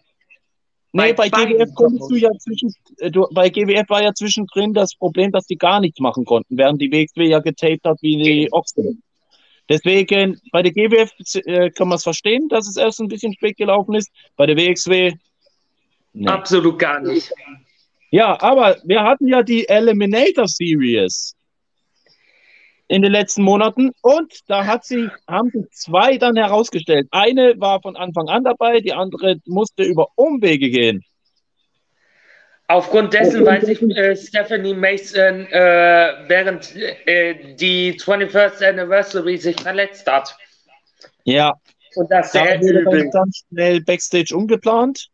nee, 0.93 1.13
bei, 1.13 1.29
beiden 1.29 1.57
GWF 1.57 1.73
konntest 1.75 2.09
du 2.09 2.15
ja 2.15 2.29
zwischen, 2.39 2.73
äh, 3.00 3.12
du, 3.12 3.27
bei 3.31 3.50
GWF 3.50 3.89
war 3.89 4.03
ja 4.03 4.13
zwischendrin 4.13 4.73
das 4.73 4.95
Problem, 4.95 5.31
dass 5.31 5.45
die 5.45 5.57
gar 5.57 5.79
nichts 5.79 6.00
machen 6.00 6.25
konnten, 6.25 6.57
während 6.57 6.81
die 6.81 6.91
WXW 6.91 7.25
ja 7.25 7.39
getaped 7.39 7.83
hat 7.85 7.97
wie 8.01 8.17
die 8.17 8.53
Ochsen. 8.53 9.01
Deswegen, 9.69 10.39
bei 10.51 10.62
der 10.62 10.71
GWF 10.71 11.12
äh, 11.45 11.69
kann 11.71 11.88
man 11.88 11.95
es 11.95 12.03
verstehen, 12.03 12.50
dass 12.50 12.67
es 12.67 12.77
erst 12.77 13.00
ein 13.00 13.07
bisschen 13.07 13.33
spät 13.33 13.57
gelaufen 13.57 13.95
ist. 13.95 14.12
Bei 14.35 14.45
der 14.45 14.57
WXW, 14.57 15.13
nee. 16.13 16.27
Absolut 16.27 16.77
gar 16.77 17.00
nicht. 17.00 17.31
Ja, 18.12 18.39
aber 18.41 18.77
wir 18.83 19.03
hatten 19.03 19.27
ja 19.27 19.41
die 19.41 19.67
Eliminator 19.67 20.47
Series 20.47 21.35
in 22.88 23.02
den 23.02 23.12
letzten 23.12 23.44
Monaten 23.44 23.92
und 24.02 24.34
da 24.48 24.66
hat 24.66 24.86
sie, 24.86 25.10
haben 25.28 25.50
sich 25.52 25.66
zwei 25.72 26.18
dann 26.18 26.36
herausgestellt. 26.36 27.08
Eine 27.12 27.60
war 27.60 27.82
von 27.82 27.96
Anfang 27.96 28.28
an 28.28 28.44
dabei, 28.44 28.82
die 28.82 28.94
andere 28.94 29.38
musste 29.46 29.84
über 29.84 30.08
Umwege 30.16 30.70
gehen. 30.70 31.04
Aufgrund 32.68 33.13
dessen, 33.13 33.46
weil 33.46 33.63
sich 33.63 33.82
äh, 33.82 34.16
Stephanie 34.16 34.74
Mason 34.74 35.46
äh, 35.48 36.13
während 36.28 36.75
äh, 36.75 37.56
die 37.56 37.94
21st 38.00 38.68
Anniversary 38.68 39.38
sich 39.38 39.60
verletzt 39.60 40.10
hat. 40.10 40.36
Ja, 41.25 41.54
Und 41.96 42.10
das 42.10 42.32
da 42.32 42.46
sehr 42.46 42.62
wurde 42.62 43.10
dann 43.12 43.32
schnell 43.32 43.82
Backstage 43.82 44.36
umgeplant. 44.36 45.10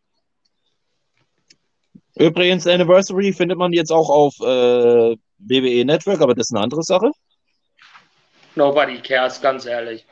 Übrigens, 2.16 2.68
Anniversary 2.68 3.34
findet 3.34 3.58
man 3.58 3.74
jetzt 3.74 3.92
auch 3.92 4.10
auf 4.10 4.36
äh, 4.42 5.16
WWE 5.40 5.86
Network, 5.86 6.22
aber 6.22 6.36
das 6.36 6.48
ist 6.48 6.56
eine 6.56 6.64
andere 6.64 6.84
Sache. 6.84 7.12
Nobody 8.60 9.00
cares, 9.02 9.40
ganz 9.40 9.66
ehrlich. 9.66 10.06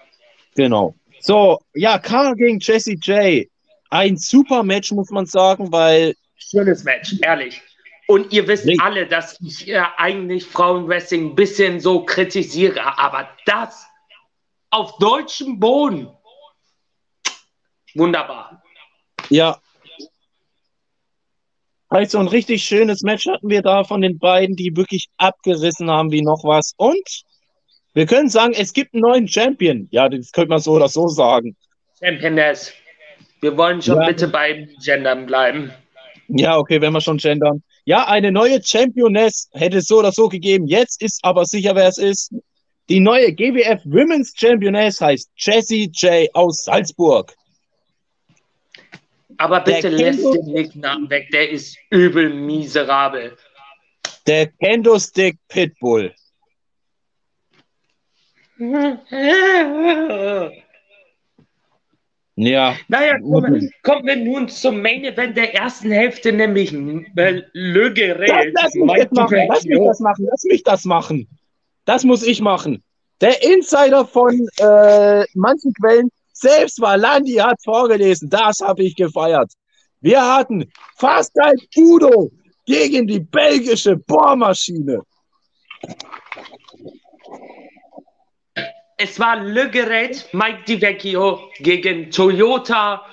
Genau. 0.55 0.95
So, 1.19 1.59
ja, 1.73 1.99
Carl 1.99 2.33
gegen 2.35 2.59
Jesse 2.59 2.93
J. 2.93 3.45
Ein 3.89 4.15
super 4.15 4.63
Match, 4.63 4.91
muss 4.93 5.09
man 5.09 5.25
sagen, 5.25 5.69
weil 5.71 6.15
Schönes 6.37 6.85
Match, 6.85 7.15
ehrlich. 7.21 7.61
Und 8.07 8.31
ihr 8.31 8.47
wisst 8.47 8.65
Nee. 8.65 8.77
alle, 8.81 9.05
dass 9.05 9.37
ich 9.41 9.67
äh, 9.67 9.83
eigentlich 9.97 10.45
Frauenwrestling 10.45 11.31
ein 11.31 11.35
bisschen 11.35 11.81
so 11.81 12.05
kritisiere, 12.05 12.97
aber 12.97 13.27
das 13.45 13.85
auf 14.69 14.97
deutschem 14.99 15.59
Boden. 15.59 16.07
Wunderbar. 17.95 18.63
Ja. 19.29 19.59
Also 21.89 22.19
ein 22.19 22.27
richtig 22.29 22.63
schönes 22.63 23.01
Match 23.01 23.27
hatten 23.27 23.49
wir 23.49 23.61
da 23.61 23.83
von 23.83 24.01
den 24.01 24.19
beiden, 24.19 24.55
die 24.55 24.75
wirklich 24.77 25.09
abgerissen 25.17 25.89
haben 25.89 26.11
wie 26.11 26.21
noch 26.21 26.43
was. 26.45 26.73
Und 26.77 27.25
wir 27.97 28.05
können 28.05 28.29
sagen, 28.29 28.53
es 28.55 28.73
gibt 28.73 28.93
einen 28.93 29.01
neuen 29.01 29.27
Champion. 29.27 29.87
Ja, 29.89 30.07
das 30.07 30.31
könnte 30.31 30.49
man 30.49 30.59
so 30.59 30.73
oder 30.73 30.87
so 30.87 31.07
sagen. 31.07 31.55
Championess. 31.99 32.71
Wir 33.41 33.57
wollen 33.57 33.81
schon 33.81 33.99
Ja. 33.99 34.05
bitte 34.05 34.27
beim 34.27 34.69
Gendern 34.85 35.25
bleiben. 35.25 35.71
Ja, 36.27 36.59
okay, 36.59 36.79
wenn 36.79 36.93
wir 36.93 37.01
schon 37.01 37.17
gendern. 37.17 37.63
Ja, 37.85 38.05
eine 38.05 38.31
neue 38.31 38.61
Championess 38.63 39.49
hätte 39.53 39.77
es 39.77 39.87
so 39.87 39.97
oder 39.97 40.11
so 40.11 40.29
gegeben. 40.29 40.67
Jetzt 40.67 41.01
ist 41.01 41.19
aber 41.23 41.45
sicher, 41.45 41.73
wer 41.73 41.87
es 41.87 41.97
ist. 41.97 42.31
Die 42.87 42.99
neue 42.99 43.33
GWF 43.33 43.81
Women's 43.85 44.31
Championess 44.37 45.01
heißt 45.01 45.31
Jessie 45.35 45.89
J 45.91 46.29
aus 46.35 46.65
Salzburg. 46.65 47.33
Aber 49.39 49.61
bitte 49.61 49.89
lässt 49.89 50.23
den 50.23 50.45
Nicknamen 50.45 51.09
weg, 51.09 51.29
der 51.31 51.49
ist 51.49 51.75
übel 51.89 52.31
miserabel. 52.31 53.35
Der 54.27 54.45
Kendo 54.61 54.99
Stick 54.99 55.39
Pitbull. 55.47 56.13
Ja, 62.39 62.75
Naja, 62.87 63.19
kommen, 63.19 63.71
kommen 63.83 64.05
wir 64.05 64.15
nun 64.15 64.47
zum 64.47 64.81
Main 64.81 65.03
Event 65.03 65.35
der 65.35 65.55
ersten 65.55 65.91
Hälfte, 65.91 66.31
nämlich 66.31 66.71
äh, 66.71 67.41
Le 67.53 67.93
Guerrero. 67.93 68.51
Lass 68.53 68.75
mich 68.75 68.93
das 68.93 69.11
machen, 69.11 69.47
lass 69.47 69.65
mich 69.65 69.79
das 69.83 69.99
machen, 69.99 70.27
lass 70.29 70.43
mich 70.43 70.63
das 70.63 70.85
machen. 70.85 71.27
Das 71.85 72.03
muss 72.03 72.23
ich 72.23 72.41
machen. 72.41 72.83
Der 73.21 73.43
Insider 73.43 74.05
von 74.05 74.47
äh, 74.57 75.25
manchen 75.33 75.73
Quellen, 75.73 76.09
selbst 76.33 76.79
Valandi 76.79 77.33
hat 77.35 77.57
vorgelesen, 77.63 78.29
das 78.29 78.59
habe 78.59 78.83
ich 78.83 78.95
gefeiert. 78.95 79.51
Wir 80.01 80.21
hatten 80.21 80.71
fast 80.95 81.31
ein 81.39 81.57
Udo 81.75 82.31
gegen 82.67 83.07
die 83.07 83.19
belgische 83.19 83.97
Bohrmaschine. 83.97 85.01
Es 88.97 89.19
war 89.19 89.37
Le 89.37 89.69
Gerät, 89.69 90.27
Mike 90.33 90.63
Di 90.67 90.81
Vecchio 90.81 91.51
gegen 91.59 92.09
Toyota 92.09 93.05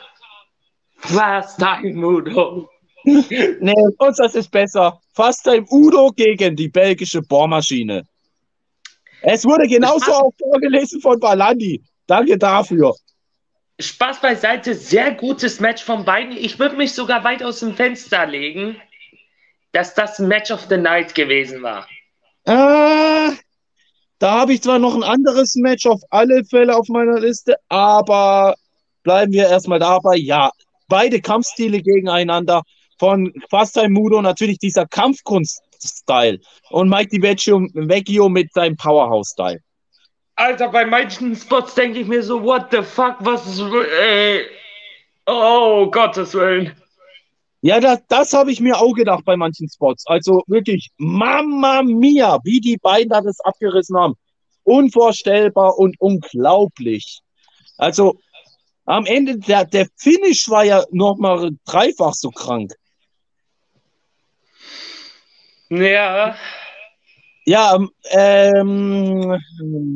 Fast 0.96 1.58
Time 1.58 1.94
Mudo. 1.94 2.70
Nee, 3.06 3.74
uns 3.98 4.16
das 4.16 4.34
ist 4.34 4.50
besser. 4.50 4.98
Fast 5.12 5.44
Time 5.44 5.66
Udo 5.70 6.10
gegen 6.16 6.56
die 6.56 6.68
belgische 6.68 7.20
Bohrmaschine. 7.20 8.06
Es 9.20 9.44
wurde 9.44 9.68
genauso 9.68 10.06
Spaß. 10.06 10.14
auch 10.14 10.32
vorgelesen 10.38 11.02
von 11.02 11.20
Balandi. 11.20 11.82
Danke 12.06 12.38
dafür. 12.38 12.94
Spaß 13.78 14.22
beiseite, 14.22 14.74
sehr 14.74 15.12
gutes 15.12 15.60
Match 15.60 15.82
von 15.82 16.06
beiden. 16.06 16.34
Ich 16.34 16.58
würde 16.58 16.76
mich 16.76 16.94
sogar 16.94 17.24
weit 17.24 17.42
aus 17.42 17.60
dem 17.60 17.74
Fenster 17.74 18.24
legen, 18.24 18.80
dass 19.72 19.94
das 19.94 20.18
Match 20.18 20.50
of 20.50 20.66
the 20.70 20.78
Night 20.78 21.14
gewesen 21.14 21.62
war. 21.62 21.86
Ah, 22.46 23.32
da 24.18 24.40
habe 24.40 24.52
ich 24.52 24.62
zwar 24.62 24.78
noch 24.78 24.94
ein 24.94 25.02
anderes 25.02 25.54
Match 25.56 25.86
auf 25.86 26.00
alle 26.10 26.44
Fälle 26.44 26.76
auf 26.76 26.88
meiner 26.88 27.20
Liste, 27.20 27.56
aber 27.68 28.54
bleiben 29.02 29.32
wir 29.32 29.48
erstmal 29.48 29.78
dabei. 29.78 30.16
Ja, 30.16 30.50
beide 30.88 31.20
Kampfstile 31.20 31.80
gegeneinander. 31.80 32.62
Von 32.98 33.32
Fast 33.50 33.74
Time 33.74 33.90
Mudo 33.90 34.22
natürlich 34.22 34.58
dieser 34.58 34.86
Kampfkunst-Style 34.86 36.38
und 36.70 36.88
Mike 36.88 37.08
Di 37.08 37.20
Vecchio, 37.20 38.28
mit 38.28 38.52
seinem 38.52 38.76
Powerhouse-Style. 38.76 39.58
Alter, 40.36 40.68
bei 40.68 40.84
manchen 40.86 41.34
Spots 41.34 41.74
denke 41.74 42.00
ich 42.00 42.06
mir 42.06 42.22
so, 42.22 42.42
what 42.42 42.66
the 42.70 42.82
fuck, 42.82 43.16
was 43.20 43.46
ist, 43.46 43.60
äh, 43.60 44.44
oh, 45.26 45.90
Gottes 45.90 46.34
Willen. 46.34 46.72
Ja, 47.66 47.80
das, 47.80 48.00
das 48.08 48.34
habe 48.34 48.52
ich 48.52 48.60
mir 48.60 48.76
auch 48.78 48.92
gedacht 48.92 49.24
bei 49.24 49.36
manchen 49.38 49.70
Spots. 49.70 50.06
Also 50.06 50.42
wirklich, 50.48 50.90
Mamma 50.98 51.82
Mia, 51.82 52.38
wie 52.44 52.60
die 52.60 52.76
beiden 52.76 53.08
da 53.08 53.22
das 53.22 53.40
abgerissen 53.40 53.96
haben. 53.96 54.14
Unvorstellbar 54.64 55.78
und 55.78 55.98
unglaublich. 55.98 57.20
Also 57.78 58.18
am 58.84 59.06
Ende, 59.06 59.38
der, 59.38 59.64
der 59.64 59.88
Finish 59.96 60.46
war 60.50 60.64
ja 60.64 60.84
nochmal 60.90 61.52
dreifach 61.64 62.12
so 62.12 62.28
krank. 62.30 62.74
Ja, 65.70 66.36
Ja, 67.46 67.78
ähm, 68.10 69.38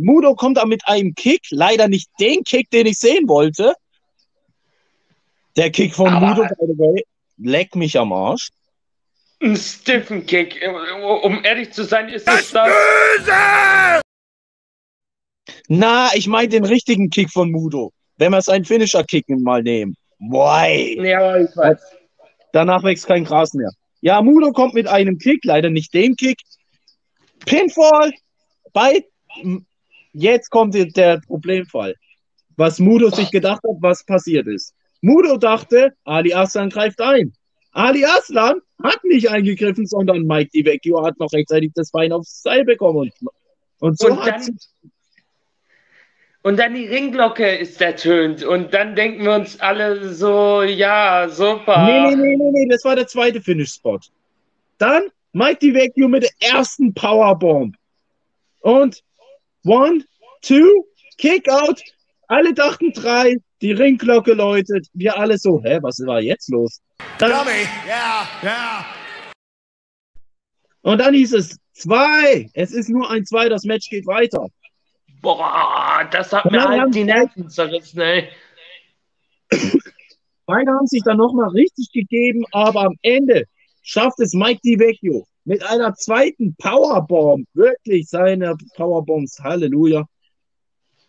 Mudo 0.02 0.34
kommt 0.36 0.56
da 0.56 0.64
mit 0.64 0.86
einem 0.86 1.14
Kick, 1.14 1.42
leider 1.50 1.86
nicht 1.88 2.08
den 2.18 2.44
Kick, 2.44 2.70
den 2.70 2.86
ich 2.86 2.98
sehen 2.98 3.28
wollte. 3.28 3.74
Der 5.58 5.70
Kick 5.70 5.94
von 5.94 6.08
Aber- 6.08 6.28
Mudo, 6.28 6.42
by 6.44 6.66
the 6.66 6.78
way, 6.78 7.04
leck 7.38 7.74
mich 7.74 7.98
am 7.98 8.12
Arsch. 8.12 8.48
ein 9.40 9.56
Stiffen 9.56 10.26
Kick. 10.26 10.60
Um 11.22 11.44
ehrlich 11.44 11.72
zu 11.72 11.84
sein, 11.84 12.08
ist 12.08 12.28
es 12.28 12.50
das. 12.50 12.70
Na, 15.68 16.10
ich 16.14 16.26
meine 16.26 16.48
den 16.48 16.64
richtigen 16.64 17.10
Kick 17.10 17.30
von 17.30 17.50
Mudo. 17.50 17.92
Wenn 18.16 18.32
wir 18.32 18.42
seinen 18.42 18.64
Finisher-Kick 18.64 19.28
mal 19.28 19.62
nehmen. 19.62 19.94
Boy, 20.18 20.98
Ja, 21.06 21.36
ich 21.38 21.56
weiß. 21.56 21.78
danach 22.52 22.82
wächst 22.82 23.06
kein 23.06 23.24
Gras 23.24 23.54
mehr. 23.54 23.70
Ja, 24.00 24.20
Mudo 24.22 24.52
kommt 24.52 24.74
mit 24.74 24.86
einem 24.88 25.18
Kick, 25.18 25.44
leider 25.44 25.70
nicht 25.70 25.94
den 25.94 26.16
Kick. 26.16 26.38
Pinfall 27.46 28.12
bei. 28.72 29.04
Jetzt 30.12 30.50
kommt 30.50 30.74
der- 30.74 30.86
der 30.86 31.20
Problemfall. 31.20 31.94
Was 32.56 32.80
Mudo 32.80 33.10
sich 33.10 33.30
gedacht 33.30 33.62
hat, 33.62 33.76
was 33.80 34.04
passiert 34.04 34.48
ist. 34.48 34.74
Mudo 35.00 35.36
dachte, 35.36 35.94
Ali 36.04 36.34
Aslan 36.34 36.70
greift 36.70 37.00
ein. 37.00 37.32
Ali 37.72 38.04
Aslan 38.04 38.60
hat 38.82 39.02
nicht 39.04 39.30
eingegriffen, 39.30 39.86
sondern 39.86 40.26
Mike 40.26 40.50
Di 40.52 40.64
Vecchio 40.64 41.04
hat 41.04 41.18
noch 41.18 41.32
rechtzeitig 41.32 41.72
das 41.74 41.90
Bein 41.90 42.12
aufs 42.12 42.42
Seil 42.42 42.64
bekommen. 42.64 43.10
Und, 43.20 43.30
und 43.80 43.98
so 43.98 44.08
Und 44.08 44.24
hat 44.24 44.40
dann, 44.40 44.58
und 46.42 46.58
dann 46.58 46.74
die 46.74 46.86
Ringglocke 46.86 47.56
ist 47.56 47.80
ertönt. 47.80 48.44
Und 48.44 48.72
dann 48.72 48.96
denken 48.96 49.24
wir 49.24 49.34
uns 49.34 49.60
alle 49.60 50.14
so, 50.14 50.62
ja, 50.62 51.28
super. 51.28 51.84
Nee, 51.84 52.16
nee, 52.16 52.16
nee, 52.16 52.36
nee, 52.36 52.50
nee, 52.52 52.68
das 52.68 52.84
war 52.84 52.96
der 52.96 53.06
zweite 53.06 53.40
Finish-Spot. 53.40 54.00
Dann 54.78 55.04
Mike 55.32 55.58
Di 55.60 55.74
Vecchio 55.74 56.08
mit 56.08 56.22
der 56.22 56.52
ersten 56.52 56.94
Powerbomb. 56.94 57.76
Und 58.60 59.02
one, 59.64 60.04
two, 60.42 60.86
kick 61.18 61.48
out. 61.50 61.82
Alle 62.28 62.54
dachten 62.54 62.92
drei, 62.92 63.36
die 63.60 63.72
Ringglocke 63.72 64.34
läutet. 64.34 64.86
Wir 64.92 65.16
alle 65.16 65.38
so, 65.38 65.62
hä, 65.62 65.78
was 65.82 65.98
war 66.06 66.20
jetzt 66.20 66.50
los? 66.50 66.80
Dann, 67.18 67.30
Dummy. 67.30 67.66
Yeah, 67.86 68.26
yeah. 68.42 68.84
und 70.82 70.98
dann 70.98 71.14
hieß 71.14 71.34
es 71.34 71.58
zwei. 71.72 72.48
Es 72.54 72.72
ist 72.72 72.88
nur 72.88 73.10
ein 73.10 73.24
zwei, 73.24 73.48
das 73.48 73.64
Match 73.64 73.88
geht 73.88 74.06
weiter. 74.06 74.48
Boah, 75.20 76.08
das 76.10 76.32
hat 76.32 76.50
mir 76.50 76.62
halt 76.62 76.94
die 76.94 77.04
Nerven 77.04 77.48
zerrissen, 77.50 78.00
ey. 78.00 78.28
Beide 80.46 80.70
haben 80.70 80.86
sich 80.86 81.02
dann 81.02 81.18
nochmal 81.18 81.50
richtig 81.50 81.90
gegeben, 81.92 82.44
aber 82.52 82.84
am 82.86 82.96
Ende 83.02 83.44
schafft 83.82 84.20
es 84.20 84.32
Mike 84.32 84.60
Di 84.64 84.78
Vecchio 84.78 85.26
mit 85.44 85.62
einer 85.64 85.94
zweiten 85.94 86.54
Powerbomb, 86.56 87.46
wirklich 87.54 88.08
seine 88.08 88.56
Powerbombs, 88.76 89.40
Halleluja. 89.40 90.04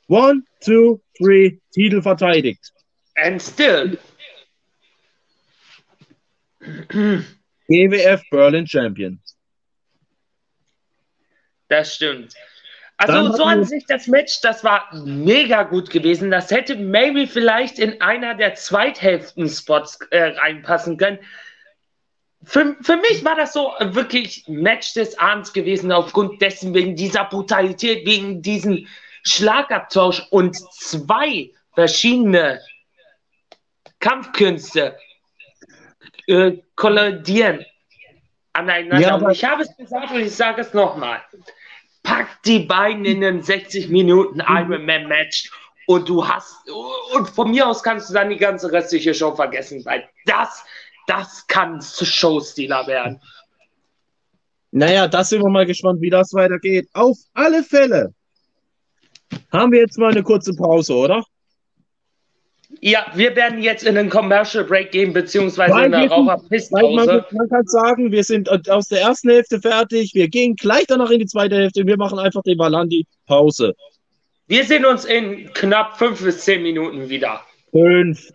One, 0.09 0.43
two, 0.59 0.99
three, 1.17 1.59
Titel 1.71 2.01
verteidigt. 2.01 2.71
And 3.15 3.41
still. 3.41 3.97
GWF 7.69 8.21
Berlin 8.31 8.65
Champion. 8.65 9.19
Das 11.67 11.95
stimmt. 11.95 12.33
Also 12.97 13.31
so 13.31 13.43
an 13.43 13.63
sich 13.63 13.85
das 13.87 14.07
Match, 14.07 14.41
das 14.41 14.63
war 14.63 14.89
mega 15.05 15.63
gut 15.63 15.89
gewesen. 15.89 16.31
Das 16.31 16.51
hätte 16.51 16.75
maybe 16.75 17.27
vielleicht 17.27 17.79
in 17.79 18.01
einer 18.01 18.35
der 18.35 18.55
Zweithälften-Spots 18.55 19.99
äh, 20.09 20.35
reinpassen 20.37 20.97
können. 20.97 21.19
Für, 22.43 22.75
für 22.81 22.97
mich 22.97 23.23
war 23.23 23.35
das 23.35 23.53
so 23.53 23.71
wirklich 23.79 24.45
Match 24.47 24.95
des 24.95 25.17
Abends 25.17 25.53
gewesen, 25.53 25.91
aufgrund 25.91 26.41
dessen, 26.41 26.73
wegen 26.73 26.95
dieser 26.95 27.25
Brutalität, 27.25 28.05
wegen 28.05 28.41
diesem 28.41 28.87
Schlagabtausch 29.23 30.27
und 30.31 30.55
zwei 30.73 31.51
verschiedene 31.73 32.59
Kampfkünste 33.99 34.97
äh, 36.27 36.57
kollidieren 36.75 37.65
aneinander. 38.53 38.99
Ja, 38.99 39.15
aber- 39.15 39.31
ich 39.31 39.43
habe 39.43 39.63
es 39.63 39.75
gesagt 39.75 40.11
und 40.11 40.19
ich 40.19 40.35
sage 40.35 40.61
es 40.61 40.73
nochmal. 40.73 41.21
Pack 42.03 42.41
die 42.43 42.59
beiden 42.59 43.05
in 43.05 43.23
einen 43.23 43.41
60 43.43 43.89
Minuten 43.89 44.39
Ironman 44.39 45.07
Match 45.07 45.51
und 45.85 46.07
du 46.07 46.27
hast 46.27 46.55
und 47.13 47.29
von 47.29 47.51
mir 47.51 47.67
aus 47.67 47.83
kannst 47.83 48.09
du 48.09 48.13
dann 48.13 48.29
die 48.29 48.37
ganze 48.37 48.71
restliche 48.71 49.13
Show 49.13 49.35
vergessen, 49.35 49.83
weil 49.85 50.07
das 50.25 50.63
das 51.07 51.45
kann 51.47 51.81
Showstealer 51.81 52.85
werden. 52.87 53.19
Naja, 54.71 55.07
das 55.07 55.29
sind 55.29 55.41
wir 55.41 55.49
mal 55.49 55.65
gespannt, 55.65 55.99
wie 56.01 56.11
das 56.11 56.31
weitergeht. 56.33 56.87
Auf 56.93 57.17
alle 57.33 57.63
Fälle 57.63 58.13
haben 59.51 59.71
wir 59.71 59.79
jetzt 59.79 59.97
mal 59.97 60.11
eine 60.11 60.23
kurze 60.23 60.53
Pause, 60.53 60.93
oder? 60.95 61.23
Ja, 62.81 63.07
wir 63.15 63.35
werden 63.35 63.61
jetzt 63.61 63.83
in 63.83 63.97
einen 63.97 64.09
Commercial 64.09 64.63
Break 64.63 64.91
gehen, 64.91 65.11
beziehungsweise 65.11 65.73
Weil 65.73 65.85
in 65.93 66.09
sind- 66.09 66.71
Weil 66.71 66.95
man, 66.95 67.25
man 67.31 67.49
kann 67.49 67.65
sagen, 67.65 68.11
wir 68.11 68.23
sind 68.23 68.49
aus 68.69 68.87
der 68.87 69.01
ersten 69.01 69.29
Hälfte 69.29 69.59
fertig. 69.59 70.11
Wir 70.13 70.29
gehen 70.29 70.55
gleich 70.55 70.85
danach 70.87 71.09
in 71.09 71.19
die 71.19 71.25
zweite 71.25 71.55
Hälfte. 71.55 71.85
Wir 71.85 71.97
machen 71.97 72.19
einfach 72.19 72.43
den 72.43 72.57
Valandi 72.59 73.05
Pause. 73.25 73.73
Wir 74.47 74.63
sehen 74.63 74.85
uns 74.85 75.05
in 75.05 75.51
knapp 75.53 75.97
fünf 75.97 76.23
bis 76.23 76.41
zehn 76.45 76.61
Minuten 76.63 77.09
wieder. 77.09 77.41
Fünf, 77.71 78.29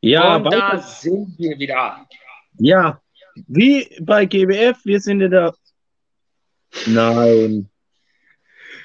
Ja, 0.00 0.36
Und 0.36 0.52
da 0.52 0.78
sind 0.78 1.38
wir 1.38 1.58
wieder. 1.58 2.06
Ja, 2.58 3.00
wie 3.46 3.88
bei 4.00 4.26
GWF, 4.26 4.78
wir 4.84 5.00
sind 5.00 5.20
in 5.20 5.30
der. 5.30 5.54
Nein. 6.86 7.68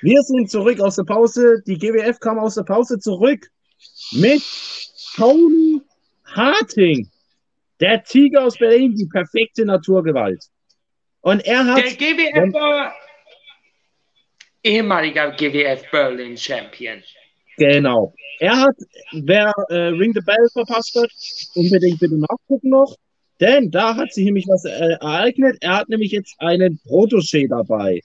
Wir 0.01 0.21
sind 0.21 0.49
zurück 0.49 0.79
aus 0.79 0.95
der 0.95 1.03
Pause. 1.03 1.61
Die 1.65 1.77
GWF 1.77 2.19
kam 2.19 2.39
aus 2.39 2.55
der 2.55 2.63
Pause 2.63 2.99
zurück 2.99 3.47
mit 4.11 4.41
Tony 5.15 5.81
Harting. 6.25 7.09
Der 7.79 8.03
Tiger 8.03 8.45
aus 8.45 8.57
Berlin, 8.57 8.95
die 8.95 9.07
perfekte 9.07 9.65
Naturgewalt. 9.65 10.43
Und 11.21 11.45
er 11.45 11.65
hat. 11.65 11.77
Der 11.77 11.93
GWF 11.93 12.93
ehemaliger 14.63 15.31
GWF 15.31 15.89
Berlin 15.91 16.37
Champion. 16.37 17.03
Genau. 17.57 18.13
Er 18.39 18.57
hat, 18.59 18.75
wer 19.11 19.51
äh, 19.69 19.75
Ring 19.89 20.13
the 20.13 20.21
Bell 20.21 20.47
verpasst 20.53 20.95
hat, 20.95 21.09
unbedingt 21.55 21.99
bitte 21.99 22.17
nachgucken 22.17 22.69
noch. 22.69 22.97
Denn 23.39 23.71
da 23.71 23.95
hat 23.95 24.13
sich 24.13 24.25
nämlich 24.25 24.47
was 24.47 24.65
äh, 24.65 24.69
ereignet. 24.69 25.57
Er 25.61 25.77
hat 25.77 25.89
nämlich 25.89 26.11
jetzt 26.11 26.35
einen 26.39 26.79
Protégé 26.87 27.47
dabei. 27.47 28.01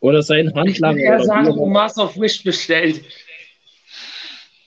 Oder 0.00 0.22
seinen 0.22 0.50
Ich 0.50 0.54
Handlanger. 0.54 1.22
immer. 1.22 1.56
Omas 1.56 1.96
auf 1.98 2.18
Wish 2.18 2.44
bestellt. 2.44 3.02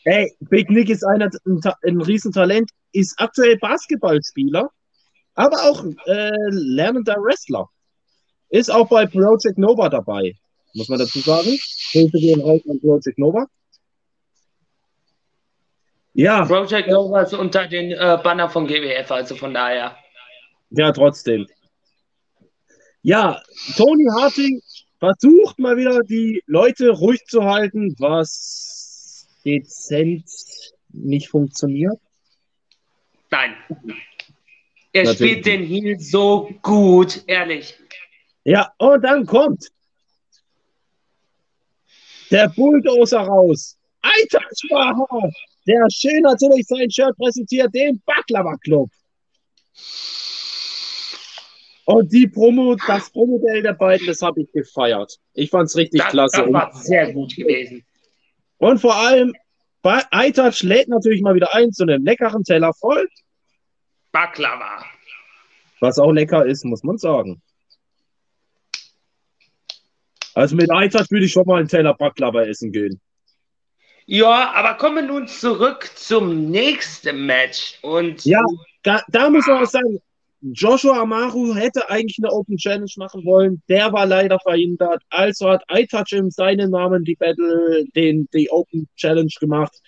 Ey, 0.03 0.33
Big 0.39 0.69
Nick 0.69 0.89
ist 0.89 1.03
einer, 1.03 1.29
ein, 1.45 1.61
ein 1.83 2.01
Riesentalent, 2.01 2.69
ist 2.91 3.13
aktuell 3.19 3.57
Basketballspieler, 3.59 4.69
aber 5.35 5.57
auch 5.69 5.85
äh, 6.07 6.31
lernender 6.49 7.15
Wrestler. 7.17 7.69
Ist 8.49 8.71
auch 8.71 8.89
bei 8.89 9.05
Project 9.05 9.57
Nova 9.57 9.89
dabei, 9.89 10.33
muss 10.73 10.89
man 10.89 10.99
dazu 10.99 11.19
sagen. 11.19 11.57
Grüße 11.93 12.17
gehen 12.17 12.41
raus 12.41 12.61
an 12.67 12.81
Project 12.81 13.17
Nova. 13.17 13.45
Ja, 16.13 16.45
Project 16.45 16.89
Nova 16.89 17.21
ist 17.21 17.33
unter 17.33 17.67
den 17.67 17.91
äh, 17.91 18.19
Banner 18.21 18.49
von 18.49 18.67
GWF, 18.67 19.09
also 19.11 19.35
von 19.35 19.53
daher. 19.53 19.95
ja, 20.71 20.91
trotzdem. 20.91 21.47
Ja, 23.01 23.41
Tony 23.77 24.05
Harting 24.19 24.61
versucht 24.99 25.57
mal 25.57 25.77
wieder 25.77 26.01
die 26.03 26.43
Leute 26.45 26.89
ruhig 26.89 27.23
zu 27.25 27.43
halten, 27.43 27.95
was 27.97 29.27
dezent 29.43 30.25
nicht 30.89 31.29
funktioniert. 31.29 31.99
Nein. 33.31 33.55
Er 34.93 35.05
Natürlich 35.05 35.31
spielt 35.31 35.45
den 35.45 35.63
Heel 35.63 35.99
so 35.99 36.49
gut, 36.61 37.23
ehrlich. 37.27 37.75
Ja, 38.43 38.73
und 38.77 39.01
dann 39.03 39.25
kommt 39.25 39.67
der 42.29 42.49
Bulldozer 42.49 43.21
raus. 43.21 43.77
Eintagsmacher, 44.01 45.31
der 45.67 45.85
schön 45.91 46.21
natürlich 46.23 46.65
sein 46.67 46.89
Shirt 46.89 47.15
präsentiert, 47.17 47.73
den 47.73 48.01
Baklava 48.05 48.55
Club. 48.57 48.89
Und 51.85 52.11
die 52.13 52.27
Promo, 52.27 52.75
das 52.87 53.09
Promodell 53.11 53.63
der 53.63 53.73
beiden, 53.73 54.07
das 54.07 54.21
habe 54.21 54.41
ich 54.41 54.51
gefeiert. 54.51 55.17
Ich 55.33 55.49
fand 55.49 55.65
es 55.67 55.75
richtig 55.75 56.01
Das, 56.01 56.11
klasse. 56.11 56.43
das 56.43 56.53
war 56.53 56.73
sehr 56.75 57.11
gut 57.13 57.35
gewesen. 57.35 57.83
Und 58.57 58.79
vor 58.79 58.95
allem, 58.95 59.33
iTouch 59.83 60.61
lädt 60.61 60.87
natürlich 60.89 61.21
mal 61.21 61.33
wieder 61.35 61.53
ein 61.55 61.71
zu 61.71 61.83
einem 61.83 62.03
leckeren 62.05 62.43
Teller 62.43 62.71
voll, 62.73 63.07
Baklava. 64.11 64.85
was 65.79 65.97
auch 65.97 66.11
lecker 66.11 66.45
ist, 66.45 66.63
muss 66.65 66.83
man 66.83 66.97
sagen. 66.97 67.41
Also 70.33 70.55
mit 70.55 70.69
iTouch 70.71 71.09
würde 71.09 71.25
ich 71.25 71.31
schon 71.31 71.45
mal 71.45 71.59
einen 71.59 71.67
Teller 71.67 71.93
Baklava 71.95 72.43
essen 72.43 72.71
gehen. 72.71 73.01
Ja, 74.11 74.51
aber 74.51 74.73
kommen 74.73 74.95
wir 74.97 75.03
nun 75.03 75.25
zurück 75.29 75.89
zum 75.95 76.51
nächsten 76.51 77.25
Match. 77.25 77.79
Und 77.81 78.25
Ja, 78.25 78.43
da, 78.83 79.01
da 79.07 79.29
muss 79.29 79.47
man 79.47 79.63
auch 79.63 79.69
sagen, 79.69 80.01
Joshua 80.41 80.99
Amaru 80.99 81.55
hätte 81.55 81.89
eigentlich 81.89 82.17
eine 82.21 82.29
Open 82.29 82.57
Challenge 82.57 82.91
machen 82.97 83.23
wollen. 83.23 83.61
Der 83.69 83.93
war 83.93 84.05
leider 84.05 84.37
verhindert. 84.39 85.01
Also 85.11 85.51
hat 85.51 85.63
iTouch 85.69 86.11
in 86.11 86.29
seinem 86.29 86.71
Namen 86.71 87.05
die 87.05 87.15
Battle, 87.15 87.85
den, 87.95 88.27
die 88.33 88.51
Open 88.51 88.89
Challenge 88.97 89.31
gemacht. 89.39 89.79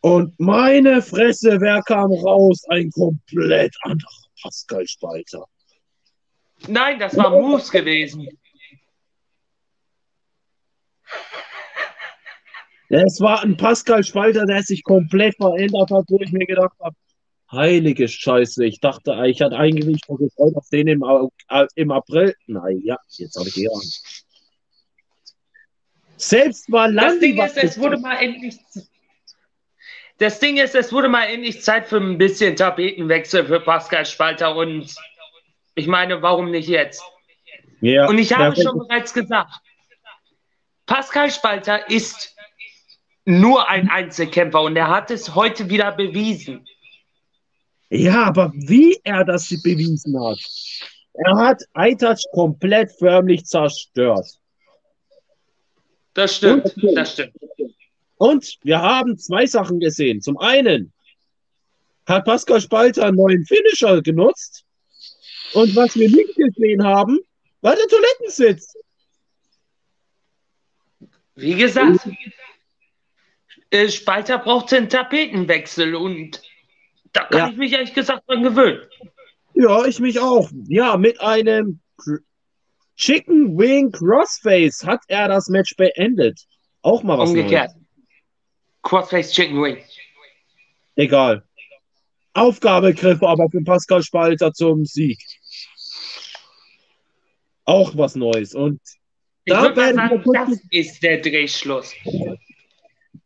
Und 0.00 0.32
meine 0.40 1.02
Fresse, 1.02 1.60
wer 1.60 1.82
kam 1.82 2.10
raus? 2.10 2.64
Ein 2.70 2.90
komplett 2.90 3.76
anderer 3.82 4.24
Pascal 4.42 4.86
Spalter. 4.88 5.44
nein, 6.68 6.98
das 6.98 7.14
war 7.18 7.28
Moose 7.28 7.70
gewesen. 7.70 8.28
Es 12.90 13.20
war 13.20 13.42
ein 13.42 13.56
Pascal 13.56 14.02
Spalter, 14.02 14.46
der 14.46 14.62
sich 14.64 14.82
komplett 14.82 15.36
verändert 15.36 15.92
hat, 15.92 16.04
wo 16.08 16.18
ich 16.20 16.32
mir 16.32 16.44
gedacht 16.44 16.76
habe, 16.80 16.96
heilige 17.52 18.08
Scheiße, 18.08 18.64
ich 18.64 18.80
dachte, 18.80 19.16
ich 19.26 19.40
hatte 19.40 19.56
eigentlich 19.56 19.86
mich 19.86 20.00
schon 20.04 20.16
gefreut 20.16 20.56
auf 20.56 20.68
den 20.70 20.88
im, 20.88 21.04
äh, 21.48 21.66
im 21.76 21.92
April. 21.92 22.34
Nein, 22.48 22.80
ja, 22.84 22.96
jetzt 23.10 23.36
habe 23.36 23.48
ich 23.48 23.54
die 23.54 23.68
an. 23.68 23.80
Selbst 26.16 26.70
war 26.70 26.90
Das 26.92 27.18
Ding 27.20 27.40
ist, 27.40 27.56
es 27.56 27.78
wurde 27.78 27.96
mal 27.96 28.16
endlich. 28.16 28.58
Das 30.18 30.40
Ding 30.40 30.58
ist, 30.58 30.74
es 30.74 30.92
wurde 30.92 31.08
mal 31.08 31.24
endlich 31.24 31.62
Zeit 31.62 31.86
für 31.86 31.96
ein 31.96 32.18
bisschen 32.18 32.56
Tapetenwechsel 32.56 33.46
für 33.46 33.60
Pascal 33.60 34.04
Spalter 34.04 34.54
und 34.54 34.92
ich 35.76 35.86
meine, 35.86 36.20
warum 36.22 36.50
nicht 36.50 36.68
jetzt? 36.68 37.02
ja, 37.80 38.06
Und 38.06 38.18
ich 38.18 38.36
habe 38.36 38.54
schon 38.60 38.78
bereits 38.78 39.14
gesagt, 39.14 39.50
Pascal 40.86 41.30
Spalter 41.30 41.88
ist 41.88 42.36
nur 43.30 43.68
ein 43.68 43.88
Einzelkämpfer 43.88 44.62
und 44.62 44.76
er 44.76 44.88
hat 44.88 45.10
es 45.10 45.34
heute 45.34 45.68
wieder 45.70 45.92
bewiesen. 45.92 46.66
Ja, 47.88 48.24
aber 48.24 48.52
wie 48.54 49.00
er 49.04 49.24
das 49.24 49.48
bewiesen 49.62 50.18
hat. 50.20 50.38
Er 51.14 51.36
hat 51.36 51.62
iTouch 51.76 52.22
komplett 52.32 52.92
förmlich 52.98 53.44
zerstört. 53.44 54.26
Das 56.14 56.36
stimmt, 56.36 56.74
Und- 56.76 56.94
das 56.96 57.12
stimmt. 57.12 57.34
Und 58.16 58.58
wir 58.62 58.80
haben 58.80 59.16
zwei 59.18 59.46
Sachen 59.46 59.80
gesehen. 59.80 60.20
Zum 60.20 60.36
einen 60.38 60.92
hat 62.06 62.24
Pascal 62.24 62.60
Spalter 62.60 63.06
einen 63.06 63.16
neuen 63.16 63.44
Finisher 63.46 64.02
genutzt. 64.02 64.64
Und 65.54 65.74
was 65.74 65.96
wir 65.96 66.08
nicht 66.08 66.36
gesehen 66.36 66.84
haben, 66.84 67.18
war 67.60 67.74
der 67.74 67.86
Toilettensitz. 67.86 68.74
Wie 71.34 71.54
gesagt, 71.54 72.06
äh, 73.70 73.88
Spalter 73.88 74.38
brauchte 74.38 74.76
einen 74.76 74.88
Tapetenwechsel 74.88 75.94
und 75.94 76.42
da 77.12 77.24
kann 77.24 77.38
Ja. 77.38 77.48
ich 77.50 77.56
mich 77.56 77.72
ehrlich 77.72 77.94
gesagt 77.94 78.28
dran 78.28 78.42
gewöhnen. 78.42 78.80
Ja, 79.54 79.84
ich 79.84 79.98
mich 79.98 80.20
auch. 80.20 80.50
Ja, 80.68 80.96
mit 80.96 81.20
einem 81.20 81.80
Chicken 82.96 83.58
Wing 83.58 83.90
Crossface 83.92 84.84
hat 84.84 85.00
er 85.08 85.28
das 85.28 85.48
Match 85.48 85.74
beendet. 85.76 86.40
Auch 86.82 87.02
mal 87.02 87.18
was 87.18 87.30
Umgekehrt. 87.30 87.70
Neues. 87.74 87.84
Crossface 88.82 89.32
Chicken 89.32 89.62
Wing. 89.62 89.78
Egal. 90.96 91.42
Aufgabegriff 92.32 93.22
aber 93.22 93.48
für 93.50 93.62
Pascal 93.62 94.02
Spalter 94.02 94.52
zum 94.52 94.84
Sieg. 94.84 95.18
Auch 97.64 97.96
was 97.96 98.14
Neues. 98.16 98.54
Und 98.54 98.80
Ich 99.44 99.52
Da 99.52 99.74
werden 99.74 99.96
sagen, 99.96 100.24
das 100.32 100.60
ist 100.70 101.02
der 101.02 101.20
Drehschluss. 101.20 101.94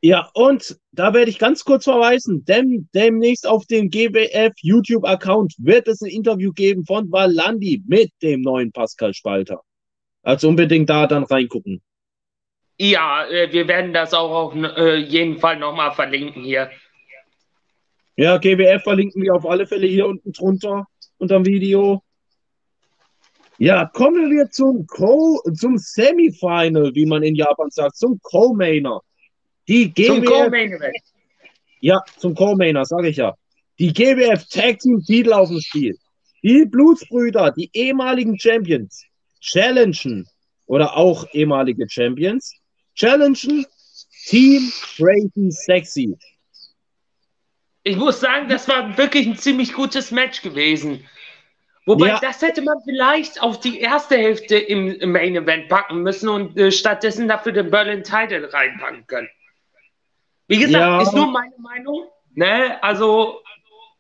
Ja, 0.05 0.31
und 0.35 0.79
da 0.93 1.15
werde 1.15 1.31
ich 1.31 1.39
ganz 1.39 1.65
kurz 1.65 1.85
verweisen, 1.85 2.45
denn 2.45 2.91
demnächst 2.95 3.47
auf 3.47 3.65
dem 3.65 3.89
GWF 3.89 4.53
YouTube-Account 4.61 5.55
wird 5.57 5.89
es 5.89 6.03
ein 6.03 6.11
Interview 6.11 6.53
geben 6.53 6.85
von 6.85 7.11
Valandi 7.11 7.83
mit 7.87 8.11
dem 8.21 8.43
neuen 8.43 8.71
Pascal 8.71 9.15
Spalter. 9.15 9.63
Also 10.23 10.51
unbedingt 10.51 10.91
da 10.91 11.07
dann 11.07 11.25
reingucken. 11.25 11.81
Ja, 12.79 13.27
äh, 13.29 13.51
wir 13.51 13.67
werden 13.67 13.95
das 13.95 14.13
auch 14.13 14.31
auf 14.31 14.55
äh, 14.55 14.97
jeden 14.97 15.39
Fall 15.39 15.59
nochmal 15.59 15.95
verlinken 15.95 16.45
hier. 16.45 16.71
Ja, 18.17 18.37
GWF 18.37 18.83
verlinken 18.83 19.23
wir 19.23 19.35
auf 19.35 19.47
alle 19.47 19.67
Fälle 19.67 19.87
hier 19.87 20.07
unten 20.07 20.33
drunter 20.33 20.87
unter 21.17 21.37
dem 21.37 21.47
Video. 21.47 22.03
Ja, 23.57 23.87
kommen 23.87 24.31
wir 24.31 24.51
zum 24.51 24.87
Co 24.87 25.41
zum 25.55 25.79
Semifinal, 25.79 26.95
wie 26.95 27.07
man 27.07 27.23
in 27.23 27.37
Japan 27.37 27.71
sagt, 27.71 27.97
zum 27.97 28.21
Co-Mainer. 28.21 29.01
Die 29.69 29.93
Zum 29.95 30.21
GWF 30.21 30.31
Co-Main 30.31 30.73
Event. 30.73 30.97
Ja, 31.81 32.03
zum 32.19 32.35
Co-Mainer, 32.35 32.85
sage 32.85 33.09
ich 33.09 33.17
ja. 33.17 33.35
Die 33.79 33.93
GWF 33.93 34.47
Tag 34.49 34.79
Team 34.79 35.03
Titel 35.05 35.33
auf 35.33 35.49
dem 35.49 35.61
Spiel. 35.61 35.97
Die 36.43 36.65
Blutsbrüder, 36.67 37.53
die 37.53 37.71
ehemaligen 37.73 38.39
Champions, 38.39 39.05
challengen 39.41 40.29
oder 40.67 40.97
auch 40.97 41.27
ehemalige 41.33 41.89
Champions, 41.89 42.55
challengen 42.95 43.67
Team 44.27 44.71
Crazy 44.97 45.51
Sexy. 45.51 46.17
Ich 47.83 47.97
muss 47.97 48.21
sagen, 48.21 48.49
das 48.49 48.67
war 48.69 48.97
wirklich 48.97 49.27
ein 49.27 49.37
ziemlich 49.37 49.73
gutes 49.73 50.11
Match 50.11 50.41
gewesen. 50.43 51.05
Wobei, 51.87 52.09
Ja. 52.09 52.19
das 52.21 52.41
hätte 52.41 52.63
man 52.63 52.79
vielleicht 52.85 53.43
auf 53.43 53.61
die 53.61 53.79
erste 53.81 54.17
Hälfte 54.17 54.57
im, 54.57 54.89
im 54.89 55.13
Main 55.13 55.37
Event 55.37 55.69
packen 55.69 56.03
müssen 56.03 56.31
und 56.31 56.57
äh, 56.59 56.71
stattdessen 56.73 57.29
dafür 57.29 57.53
den 57.53 57.71
Berlin 57.71 58.03
Title 58.03 58.51
reinpacken 58.51 59.07
können. 59.07 59.29
Wie 60.49 60.59
gesagt, 60.59 60.73
Ja. 60.75 61.03
ist 61.03 61.13
nur 61.15 61.27
meine 61.31 61.55
Meinung. 61.59 62.09
Ne? 62.35 62.83
Also, 62.83 63.41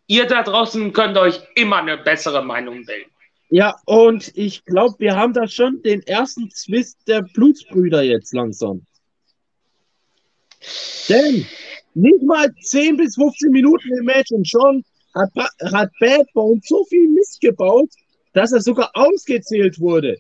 ihr 0.06 0.26
da 0.26 0.42
draußen 0.42 0.92
könnt 0.92 1.16
euch 1.16 1.40
immer 1.54 1.76
eine 1.76 1.96
bessere 1.98 2.44
Meinung 2.44 2.84
bilden. 2.84 3.10
Ja, 3.50 3.76
und 3.86 4.36
ich 4.36 4.64
glaube, 4.64 4.94
wir 4.98 5.14
haben 5.16 5.32
da 5.32 5.46
schon 5.46 5.80
den 5.82 6.02
ersten 6.02 6.50
Zwist 6.50 7.06
der 7.06 7.22
Blutsbrüder 7.22 8.02
jetzt 8.02 8.32
langsam. 8.34 8.84
Denn 11.08 11.46
nicht 11.94 12.22
mal 12.22 12.52
10 12.62 12.96
bis 12.96 13.14
15 13.16 13.50
Minuten 13.52 13.88
im 13.98 14.04
Match 14.06 14.30
und 14.32 14.48
schon 14.48 14.84
hat, 15.14 15.32
Ba- 15.34 15.50
hat 15.72 15.90
Bad 16.00 16.26
Bone 16.32 16.60
so 16.64 16.84
viel 16.86 17.08
Mist 17.10 17.40
gebaut, 17.40 17.90
dass 18.32 18.52
er 18.52 18.60
sogar 18.60 18.90
ausgezählt 18.94 19.78
wurde. 19.78 20.16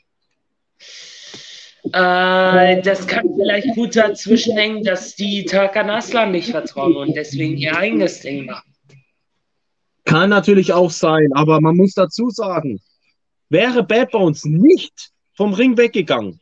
Äh, 1.92 2.80
das 2.82 3.06
kann 3.06 3.28
vielleicht 3.36 3.74
gut 3.74 3.94
dazwischen 3.94 4.56
hängen, 4.56 4.82
dass 4.84 5.14
die 5.16 5.44
Tarkan 5.44 5.90
Aslan 5.90 6.32
nicht 6.32 6.50
vertrauen 6.50 6.96
und 6.96 7.14
deswegen 7.14 7.56
ihr 7.56 7.76
eigenes 7.76 8.20
Ding 8.20 8.46
machen. 8.46 8.74
Kann 10.04 10.30
natürlich 10.30 10.72
auch 10.72 10.90
sein, 10.90 11.30
aber 11.34 11.60
man 11.60 11.76
muss 11.76 11.92
dazu 11.94 12.30
sagen, 12.30 12.80
wäre 13.48 13.82
Bad 13.82 14.10
Bones 14.12 14.44
nicht 14.44 15.10
vom 15.34 15.52
Ring 15.52 15.76
weggegangen, 15.76 16.40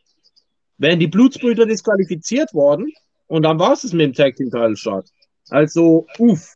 wären 0.77 0.99
die 0.99 1.07
Blutsbrüder 1.07 1.65
disqualifiziert 1.65 2.53
worden 2.53 2.91
und 3.27 3.43
dann 3.43 3.59
war 3.59 3.73
es 3.73 3.83
es 3.83 3.93
mit 3.93 4.01
dem 4.01 4.13
Tag 4.13 4.35
Team 4.35 4.49
Title 4.49 4.77
Shot. 4.77 5.05
Also, 5.49 6.07
uff. 6.19 6.55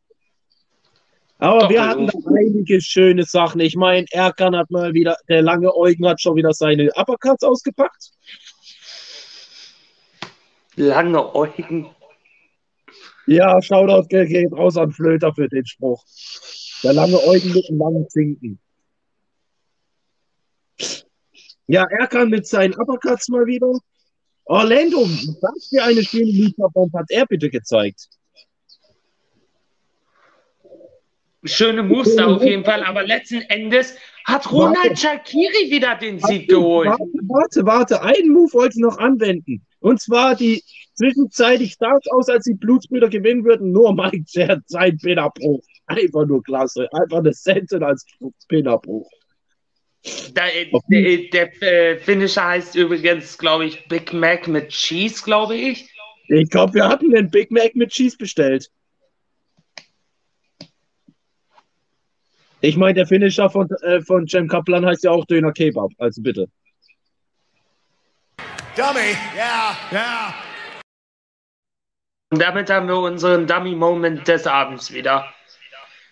Aber 1.40 1.62
Doch, 1.62 1.70
wir 1.70 1.84
also- 1.84 2.08
hatten 2.08 2.24
da 2.24 2.32
einige 2.36 2.82
schöne 2.82 3.24
Sachen. 3.24 3.62
Ich 3.62 3.76
meine, 3.76 4.06
Erkan 4.12 4.56
hat 4.56 4.72
mal 4.72 4.94
wieder, 4.94 5.18
der 5.30 5.42
lange 5.42 5.76
Eugen 5.76 6.08
hat 6.08 6.22
schon 6.22 6.36
wieder 6.36 6.54
seine 6.54 6.90
Uppercuts 6.96 7.44
ausgepackt. 7.44 8.12
Lange 10.78 11.34
Eugen. 11.34 11.90
Ja, 13.26 13.60
Shoutout 13.64 14.08
geht 14.10 14.54
raus 14.54 14.78
an 14.78 14.92
Flöter 14.92 15.34
für 15.34 15.50
den 15.50 15.66
Spruch. 15.66 16.06
Der 16.84 16.94
lange 16.94 17.20
Eugen 17.24 17.52
mit 17.52 17.68
dem 17.68 17.80
langen 17.80 18.08
Zinken. 18.08 18.60
Ja, 21.66 21.84
Erkan 22.00 22.30
mit 22.30 22.46
seinen 22.46 22.76
Uppercuts 22.76 23.28
mal 23.30 23.48
wieder. 23.48 23.74
Orlando, 24.46 25.00
was 25.00 25.68
für 25.68 25.84
eine 25.84 26.04
schöne 26.04 26.32
Lieferbomb 26.32 26.94
hat 26.94 27.10
er 27.10 27.26
bitte 27.26 27.50
gezeigt? 27.50 28.08
Schöne 31.44 31.84
Moves 31.84 32.16
da 32.16 32.26
auf 32.26 32.44
jeden 32.44 32.66
Fall, 32.66 32.84
aber 32.84 33.04
letzten 33.04 33.42
Endes 33.42 33.96
hat 34.26 34.52
Ronald 34.52 35.00
Shakiri 35.00 35.72
wieder 35.72 35.96
den 35.96 36.20
Sieg 36.20 36.50
geholt. 36.50 36.90
Warte, 36.90 37.04
warte, 37.28 37.66
warte. 37.66 38.02
Einen 38.02 38.30
Move 38.34 38.52
wollte 38.54 38.76
ich 38.78 38.82
noch 38.82 38.98
anwenden. 38.98 39.66
Und 39.80 40.02
zwar 40.02 40.36
die 40.36 40.64
zwischenzeitlich 40.96 41.76
sah 41.78 41.96
es 41.96 42.12
aus, 42.12 42.28
als 42.28 42.46
die 42.46 42.56
Blutsbrüder 42.56 43.08
gewinnen 43.08 43.46
würden. 43.46 43.72
Nur 43.72 43.94
Mike 43.94 44.26
Jet, 44.28 44.62
sein 44.66 44.98
Pinnerbruch. 44.98 45.64
Einfach 45.86 46.26
nur 46.26 46.44
klasse. 46.44 46.90
Einfach 46.92 47.20
eine 47.20 47.34
Sentin 47.34 47.84
als 47.84 48.06
Pinnerbruch. 48.50 49.10
Äh, 50.04 51.30
der 51.32 51.50
der 51.50 51.64
äh, 51.64 51.98
Finisher 51.98 52.46
heißt 52.46 52.76
übrigens, 52.76 53.38
glaube 53.38 53.66
ich, 53.66 53.88
Big 53.88 54.14
Mac 54.14 54.48
mit 54.48 54.70
Cheese, 54.70 55.24
glaube 55.24 55.56
ich. 55.56 55.90
Ich 56.28 56.50
glaube, 56.50 56.74
wir 56.74 56.88
hatten 56.88 57.12
den 57.12 57.30
Big 57.30 57.52
Mac 57.52 57.76
mit 57.76 57.92
Cheese 57.92 58.18
bestellt. 58.18 58.70
Ich 62.62 62.76
meine, 62.76 62.96
der 62.96 63.08
Finisher 63.08 63.50
von, 63.50 63.70
äh, 63.82 64.02
von 64.02 64.28
Cem 64.28 64.48
Kaplan 64.48 64.86
heißt 64.86 65.04
ja 65.04 65.12
auch 65.12 65.26
Döner 65.26 65.52
Kebab. 65.52 65.92
Also 66.00 66.22
bitte. 66.22 66.48
Dummy. 68.76 69.16
Yeah, 69.36 69.76
yeah. 69.92 70.34
Und 72.30 72.42
damit 72.42 72.70
haben 72.70 72.88
wir 72.88 72.98
unseren 72.98 73.48
Dummy-Moment 73.48 74.28
des 74.28 74.46
Abends 74.48 74.92
wieder. 74.92 75.26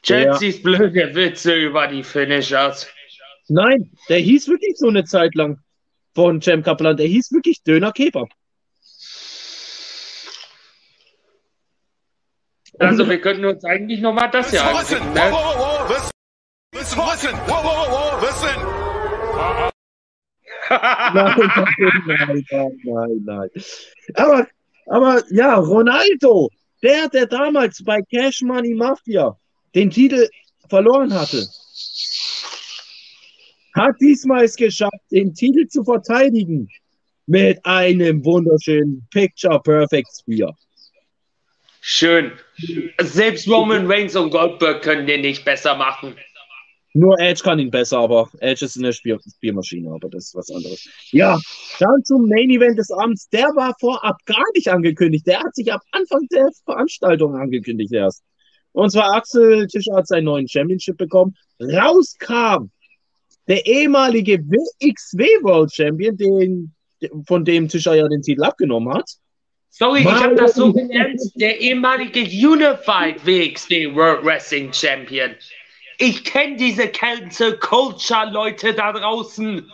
Chelseas 0.04 0.62
blöde 0.62 1.16
Witze 1.16 1.56
über 1.56 1.88
die 1.88 2.04
Finishers. 2.04 2.88
Nein, 3.48 3.92
der 4.08 4.20
hieß 4.20 4.48
wirklich 4.48 4.78
so 4.78 4.88
eine 4.88 5.04
Zeit 5.04 5.36
lang 5.36 5.60
von 6.14 6.42
Cem 6.42 6.64
Kaplan. 6.64 6.96
Der 6.96 7.08
hieß 7.08 7.32
wirklich 7.32 7.64
Döner 7.64 7.92
Kebab. 7.92 8.30
Also 12.80 13.08
wir 13.08 13.22
könnten 13.22 13.46
uns 13.46 13.64
eigentlich 13.64 14.02
nochmal 14.02 14.30
das 14.32 14.52
hier 14.52 14.64
angucken. 14.64 15.14
Ne? 15.14 15.32
Listen. 16.86 17.00
Listen. 17.06 17.36
Whoa, 17.48 17.62
whoa, 17.63 17.76
whoa, 17.76 17.93
whoa, 17.93 18.21
listen. 18.21 18.58
Nein, 20.69 21.38
nein, 22.08 22.45
nein, 22.52 22.80
nein, 22.84 23.21
nein. 23.26 23.50
Aber, 24.15 24.48
aber 24.88 25.24
ja, 25.32 25.56
Ronaldo, 25.56 26.50
der, 26.82 27.10
der 27.10 27.28
damals 27.28 27.84
bei 27.84 28.02
Cash 28.02 28.41
Money 28.41 28.74
Mafia 28.74 29.38
den 29.74 29.89
Titel 29.89 30.28
verloren 30.70 31.14
hatte, 31.14 31.47
hat 33.76 33.95
diesmal 33.99 34.45
es 34.45 34.55
geschafft, 34.55 34.93
den 35.12 35.34
Titel 35.34 35.68
zu 35.68 35.84
verteidigen 35.84 36.70
mit 37.28 37.64
einem 37.66 38.24
wunderschönen 38.24 39.05
Picture 39.12 39.62
Perfect 39.62 40.07
Spear. 40.20 40.55
Schön. 41.82 42.32
Selbst 42.99 43.47
Roman 43.47 43.86
Reigns 43.86 44.16
und 44.16 44.32
Goldberg 44.32 44.82
können 44.82 45.05
den 45.05 45.22
nicht 45.22 45.45
besser 45.45 45.76
machen. 45.76 46.16
Nur 46.98 47.20
Edge 47.20 47.41
kann 47.43 47.60
ihn 47.60 47.70
besser, 47.70 48.00
aber 48.00 48.30
Edge 48.39 48.64
ist 48.64 48.78
eine 48.78 48.93
Spiel 48.93 49.20
Spielmaschine, 49.36 49.91
aber 49.91 50.08
das 50.10 50.28
ist 50.28 50.36
was 50.36 50.50
anderes. 50.50 50.88
Ja, 51.12 51.38
dann 51.80 52.02
zum 52.06 52.26
Main 52.30 52.50
Event 52.50 52.80
des 52.80 52.89
Abends. 52.89 53.28
Der 53.30 53.48
war 53.54 53.76
vorab 53.82 54.18
gar 54.26 54.46
nicht 54.54 54.70
angekündigt. 54.70 55.28
Der 55.28 55.39
hat 55.39 55.54
sich 55.54 55.72
ab 55.74 55.82
Anfang 55.91 56.26
der 56.32 56.48
Veranstaltung 56.64 57.36
angekündigt 57.36 57.91
erst. 57.91 58.24
Und 58.72 58.91
zwar 58.91 59.14
Axel 59.14 59.68
Tischer 59.68 59.93
hat 59.93 60.08
seinen 60.08 60.24
neuen 60.24 60.48
Championship 60.48 60.98
bekommen. 60.98 61.36
Rauskam 61.60 62.70
der 63.50 63.66
ehemalige 63.66 64.39
WXW 64.39 65.24
World 65.43 65.74
Champion, 65.74 66.16
den, 66.16 66.74
von 67.28 67.43
dem 67.43 67.68
Tischer 67.68 67.96
ja 67.96 68.08
den 68.08 68.22
Titel 68.22 68.43
abgenommen 68.43 68.93
hat. 68.93 69.10
Sorry, 69.70 70.00
ich 70.00 70.06
habe 70.06 70.36
Mario- 70.36 70.38
das 70.38 70.56
so 70.56 70.72
genannt. 70.72 71.20
Der 71.36 71.60
ehemalige 71.60 72.22
Unified 72.22 73.26
WXW 73.26 73.93
World 73.93 74.24
Wrestling 74.24 74.72
Champion. 74.72 75.32
Ich 75.98 76.24
kenne 76.24 76.58
diese 76.58 76.88
Cancel 76.89 77.58
Culture 77.60 78.30
Leute 78.32 78.74
da 78.74 78.91
draußen. 78.91 79.72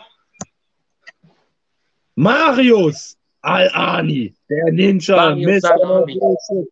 Marius 2.15 3.17
Al-Ani, 3.41 4.33
der 4.49 4.71
Ninja, 4.71 5.15
Marius 5.35 5.63
Mr. 5.63 5.75
No 5.77 5.93
Al-Ani. 5.95 6.19
Bullshit. 6.19 6.71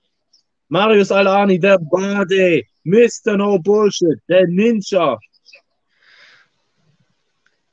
Marius 0.67 1.11
Al-Ani, 1.11 1.59
der 1.59 1.79
Bade, 1.79 2.63
Mr. 2.83 3.37
No 3.37 3.57
Bullshit, 3.57 4.19
der 4.27 4.47
Ninja. 4.47 5.17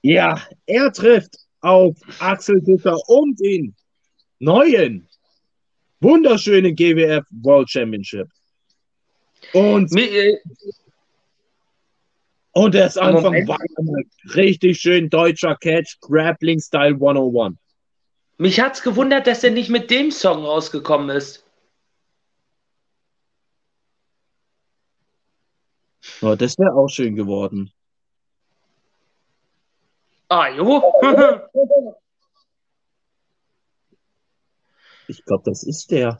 Ja, 0.02 0.40
er 0.66 0.92
trifft 0.92 1.36
auf 1.60 1.96
Axel 2.20 2.62
Tischer 2.62 2.96
um 3.08 3.34
den 3.36 3.74
neuen, 4.38 5.06
wunderschönen 6.00 6.74
GWF 6.74 7.24
World 7.42 7.68
Championship. 7.68 8.28
Und, 9.52 9.90
Mi- 9.92 10.38
und 12.56 12.74
das 12.74 12.96
Anfang 12.96 13.44
Moment. 13.44 13.48
war 13.48 13.58
richtig 14.34 14.80
schön 14.80 15.10
deutscher 15.10 15.56
Catch, 15.56 15.98
Grappling 16.00 16.58
Style 16.58 16.94
101. 16.94 17.58
Mich 18.38 18.60
hat's 18.60 18.80
gewundert, 18.80 19.26
dass 19.26 19.44
er 19.44 19.50
nicht 19.50 19.68
mit 19.68 19.90
dem 19.90 20.10
Song 20.10 20.42
rausgekommen 20.42 21.14
ist. 21.14 21.44
Oh, 26.22 26.34
das 26.34 26.56
wäre 26.58 26.72
auch 26.72 26.88
schön 26.88 27.14
geworden. 27.14 27.70
Ah, 30.28 30.48
jo. 30.48 30.82
Ich 35.08 35.24
glaube, 35.24 35.42
das 35.44 35.62
ist 35.62 35.90
der. 35.90 36.18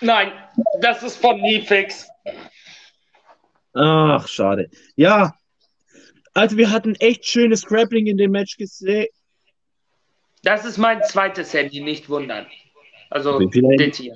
Nein, 0.00 0.32
das 0.80 1.02
ist 1.02 1.18
von 1.18 1.38
Nifix. 1.40 2.08
Ach, 3.74 4.26
schade. 4.28 4.70
Ja, 4.96 5.34
also 6.34 6.56
wir 6.56 6.70
hatten 6.70 6.94
echt 6.96 7.26
schönes 7.26 7.64
Grappling 7.64 8.06
in 8.06 8.16
dem 8.16 8.30
Match 8.30 8.56
gesehen. 8.56 9.08
Das 10.42 10.64
ist 10.64 10.78
mein 10.78 11.02
zweites 11.02 11.52
Handy, 11.52 11.80
nicht 11.80 12.08
wundern. 12.08 12.46
Also, 13.10 13.40
das 13.40 13.96
hier. 13.96 14.14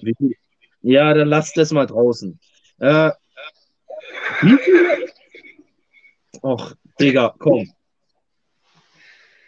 Ja, 0.83 1.15
dann 1.15 1.29
lass 1.29 1.53
das 1.53 1.73
mal 1.73 1.87
draußen. 1.87 2.39
Äh, 2.79 3.11
wie 4.43 4.57
viele? 4.59 5.09
Och, 6.43 6.75
Digga, 7.01 7.35
komm. 7.39 7.73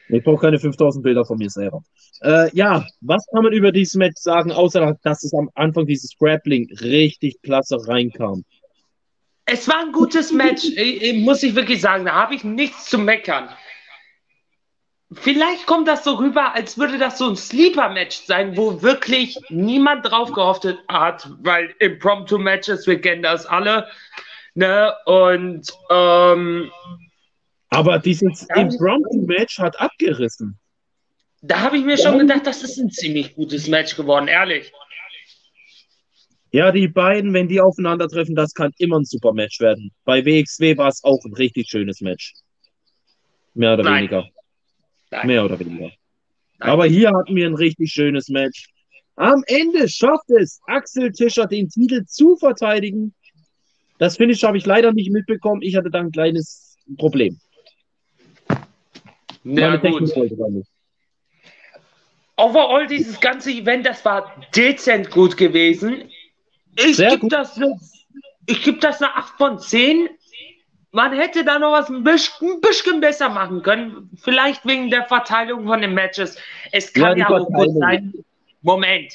Ich 0.09 0.23
brauche 0.23 0.43
keine 0.43 0.59
5000 0.59 1.03
Bilder 1.03 1.25
von 1.25 1.39
mir 1.39 1.51
selber. 1.51 1.83
Äh, 2.21 2.51
ja, 2.55 2.87
was 3.01 3.27
kann 3.33 3.43
man 3.43 3.53
über 3.53 3.73
dieses 3.73 3.95
Match 3.95 4.21
sagen, 4.21 4.53
außer 4.53 4.99
dass 5.03 5.25
es 5.25 5.33
am 5.35 5.51
Anfang 5.55 5.87
dieses 5.87 6.17
Grappling 6.19 6.69
richtig 6.81 7.41
klasse 7.43 7.77
reinkam? 7.87 8.45
Es 9.47 9.69
war 9.69 9.81
ein 9.81 9.93
gutes 9.93 10.33
Match, 10.33 10.65
muss 11.15 11.43
ich 11.43 11.55
wirklich 11.55 11.81
sagen. 11.81 12.05
Da 12.07 12.15
habe 12.15 12.35
ich 12.35 12.45
nichts 12.45 12.87
zu 12.87 12.99
meckern. 12.99 13.49
vielleicht 15.13 15.67
kommt 15.67 15.87
das 15.89 16.05
so 16.05 16.15
rüber, 16.15 16.55
als 16.55 16.79
würde 16.79 16.99
das 16.99 17.19
so 17.19 17.29
ein 17.29 17.37
Sleeper-Match 17.37 18.17
sein, 18.27 18.57
wo 18.57 18.83
wirklich 18.83 19.39
niemand 19.51 20.07
drauf 20.07 20.33
gehofft 20.33 20.67
hat, 20.89 21.31
weil 21.43 21.75
Impromptu-Matches, 21.79 22.87
wir 22.87 23.01
kennen 23.01 23.23
das 23.23 23.47
alle. 23.47 23.89
Ne? 24.55 24.93
Und 25.07 25.71
ähm, 25.91 26.71
Aber 27.71 27.99
dieses 27.99 28.47
Impromptu-Match 28.55 29.59
hat 29.59 29.79
abgerissen. 29.81 30.59
da 31.43 31.61
habe 31.61 31.77
ich 31.77 31.85
mir 31.85 31.99
schon 31.99 32.19
gedacht, 32.19 32.47
das 32.47 32.63
ist 32.63 32.79
ein 32.79 32.91
ziemlich 32.91 33.35
gutes 33.35 33.69
Match 33.69 33.97
geworden, 33.97 34.29
ehrlich. 34.29 34.73
Ja, 36.55 36.71
die 36.71 36.87
beiden, 36.87 37.33
wenn 37.33 37.49
die 37.49 37.61
aufeinandertreffen, 37.61 38.37
das 38.37 38.55
kann 38.55 38.71
immer 38.79 39.01
ein 39.01 39.05
super 39.05 39.33
Match 39.33 39.59
werden. 39.59 39.91
Bei 40.05 40.25
WXW 40.25 40.77
war 40.77 40.87
es 40.87 41.03
auch 41.03 41.19
ein 41.25 41.35
richtig 41.35 41.69
schönes 41.69 42.01
Match. 42.01 42.33
Mehr 43.55 43.75
oder 43.75 43.83
Nein. 43.83 44.03
weniger. 44.03 44.29
Nein. 45.11 45.27
Mehr 45.27 45.45
oder 45.45 45.59
weniger. 45.59 45.91
Nein. 46.61 46.71
Aber 46.71 46.87
hier 46.87 47.11
hatten 47.11 47.35
wir 47.35 47.49
ein 47.49 47.57
richtig 47.57 47.91
schönes 47.91 48.29
Match. 48.29 48.69
Am 49.17 49.43
Ende 49.49 49.89
schafft 49.89 50.31
es 50.31 50.61
Axel 50.69 51.11
Tischer, 51.11 51.47
den 51.47 51.69
Titel 51.69 52.05
zu 52.05 52.37
verteidigen. 52.37 53.13
Das 53.99 54.17
Finish 54.17 54.45
habe 54.45 54.57
ich 54.57 54.65
leider 54.65 54.93
nicht 54.93 55.11
mitbekommen. 55.11 55.61
Ich 55.61 55.75
hatte 55.75 55.91
da 55.91 55.99
ein 55.99 56.13
kleines 56.13 56.77
Problem. 56.99 57.37
Ja, 58.49 58.61
Meine 59.43 59.81
gut. 59.81 59.91
Technik 59.91 60.17
wollte 60.17 60.37
da 60.37 60.47
nicht. 60.47 60.69
Overall, 62.37 62.87
dieses 62.87 63.19
ganze 63.19 63.51
Event, 63.51 63.87
das 63.87 64.05
war 64.05 64.33
dezent 64.55 65.11
gut 65.11 65.37
gewesen. 65.37 66.11
Ich 66.77 66.97
gebe 66.97 67.29
das, 67.29 67.59
ich 68.47 68.63
geb 68.63 68.81
das 68.81 69.03
eine 69.03 69.15
8 69.15 69.35
von 69.37 69.59
10. 69.59 70.09
Man 70.93 71.13
hätte 71.13 71.45
da 71.45 71.59
noch 71.59 71.73
was 71.73 71.89
ein 71.89 72.05
bisschen, 72.05 72.53
ein 72.53 72.61
bisschen 72.61 73.01
besser 73.01 73.29
machen 73.29 73.63
können. 73.63 74.11
Vielleicht 74.23 74.65
wegen 74.65 74.91
der 74.91 75.05
Verteilung 75.07 75.67
von 75.67 75.81
den 75.81 75.93
Matches. 75.95 76.37
Es 76.71 76.95
Ja, 76.95 77.07
kann 77.07 77.15
die 77.17 77.21
ja, 77.23 77.31
auch 77.31 77.47
gut 77.49 77.71
sein. 77.81 78.13
Moment. 78.63 79.13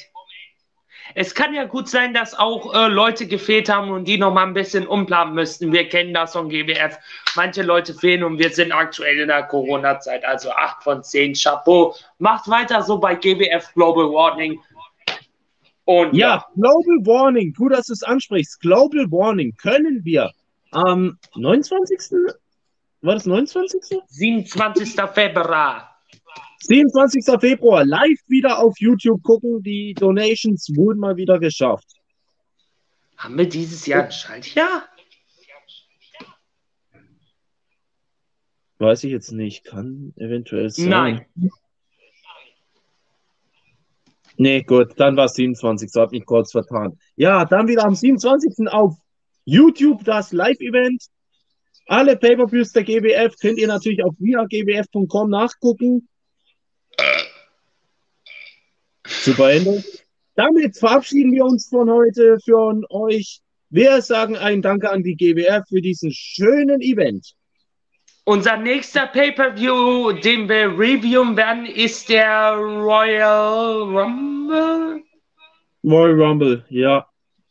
Es 1.14 1.34
kann 1.34 1.54
ja 1.54 1.64
gut 1.64 1.88
sein, 1.88 2.14
dass 2.14 2.38
auch 2.38 2.72
äh, 2.72 2.88
Leute 2.88 3.26
gefehlt 3.26 3.68
haben 3.68 3.90
und 3.90 4.04
die 4.04 4.16
noch 4.16 4.32
mal 4.32 4.46
ein 4.46 4.54
bisschen 4.54 4.86
umplanen 4.86 5.34
müssten. 5.34 5.72
Wir 5.72 5.88
kennen 5.88 6.14
das 6.14 6.32
von 6.32 6.48
GWF. 6.48 6.96
Manche 7.34 7.62
Leute 7.62 7.94
fehlen 7.94 8.22
und 8.22 8.38
wir 8.38 8.50
sind 8.50 8.72
aktuell 8.72 9.18
in 9.18 9.28
der 9.28 9.42
Corona-Zeit. 9.44 10.24
Also 10.24 10.52
8 10.52 10.84
von 10.84 11.02
10. 11.02 11.34
Chapeau. 11.34 11.94
Macht 12.18 12.48
weiter 12.48 12.82
so 12.82 12.98
bei 12.98 13.14
GWF 13.14 13.72
Global 13.74 14.04
Warning. 14.12 14.60
Und 15.90 16.14
Ja, 16.14 16.46
Global 16.54 17.04
Warning, 17.04 17.52
gut, 17.52 17.72
dass 17.72 17.86
du 17.86 17.94
es 17.94 18.04
ansprichst. 18.04 18.60
Global 18.60 19.10
Warning 19.10 19.56
können 19.56 20.04
wir 20.04 20.30
am 20.70 21.18
29. 21.34 21.98
War 23.00 23.14
das 23.14 23.26
29.? 23.26 23.98
27. 24.06 24.94
Februar. 25.12 26.00
27. 26.60 27.24
Februar 27.40 27.84
live 27.84 28.20
wieder 28.28 28.60
auf 28.60 28.78
YouTube 28.78 29.20
gucken. 29.24 29.64
Die 29.64 29.94
Donations 29.94 30.68
wurden 30.76 31.00
mal 31.00 31.16
wieder 31.16 31.40
geschafft. 31.40 31.88
Haben 33.16 33.36
wir 33.36 33.48
dieses 33.48 33.84
Jahr 33.84 34.04
ein 34.04 34.12
Schaltjahr? 34.12 34.84
Weiß 38.78 39.02
ich 39.02 39.10
jetzt 39.10 39.32
nicht. 39.32 39.64
Kann 39.64 40.14
eventuell 40.16 40.70
sein. 40.70 40.88
Nein. 40.88 41.26
Nee, 44.40 44.62
gut, 44.62 44.94
dann 44.96 45.18
war 45.18 45.26
es 45.26 45.34
27. 45.34 45.90
Hat 45.96 46.12
mich 46.12 46.24
kurz 46.24 46.52
vertan. 46.52 46.98
Ja, 47.14 47.44
dann 47.44 47.68
wieder 47.68 47.84
am 47.84 47.94
27. 47.94 48.68
auf 48.68 48.96
YouTube 49.44 50.02
das 50.04 50.32
Live-Event. 50.32 51.04
Alle 51.84 52.16
Pay-Per-Views 52.16 52.72
der 52.72 52.84
GWF 52.84 53.34
könnt 53.38 53.58
ihr 53.58 53.68
natürlich 53.68 54.02
auf 54.02 54.14
viagwf.com 54.18 55.28
nachgucken. 55.28 56.08
Super 59.06 59.52
Ende. 59.52 59.84
Damit 60.36 60.78
verabschieden 60.78 61.32
wir 61.32 61.44
uns 61.44 61.68
von 61.68 61.90
heute 61.90 62.38
für 62.42 62.80
euch. 62.88 63.42
Wir 63.68 64.00
sagen 64.00 64.38
ein 64.38 64.62
Danke 64.62 64.88
an 64.88 65.02
die 65.02 65.16
GWF 65.16 65.64
für 65.68 65.82
diesen 65.82 66.12
schönen 66.14 66.80
Event. 66.80 67.34
Unser 68.24 68.56
nächster 68.58 69.06
Pay-Per-View, 69.06 70.12
den 70.12 70.48
wir 70.48 70.68
reviewen 70.78 71.36
werden, 71.36 71.66
ist 71.66 72.08
der 72.08 72.52
Royal 72.52 73.82
Rumble. 73.82 75.02
Royal 75.82 76.22
Rumble, 76.22 76.64
ja. 76.68 77.06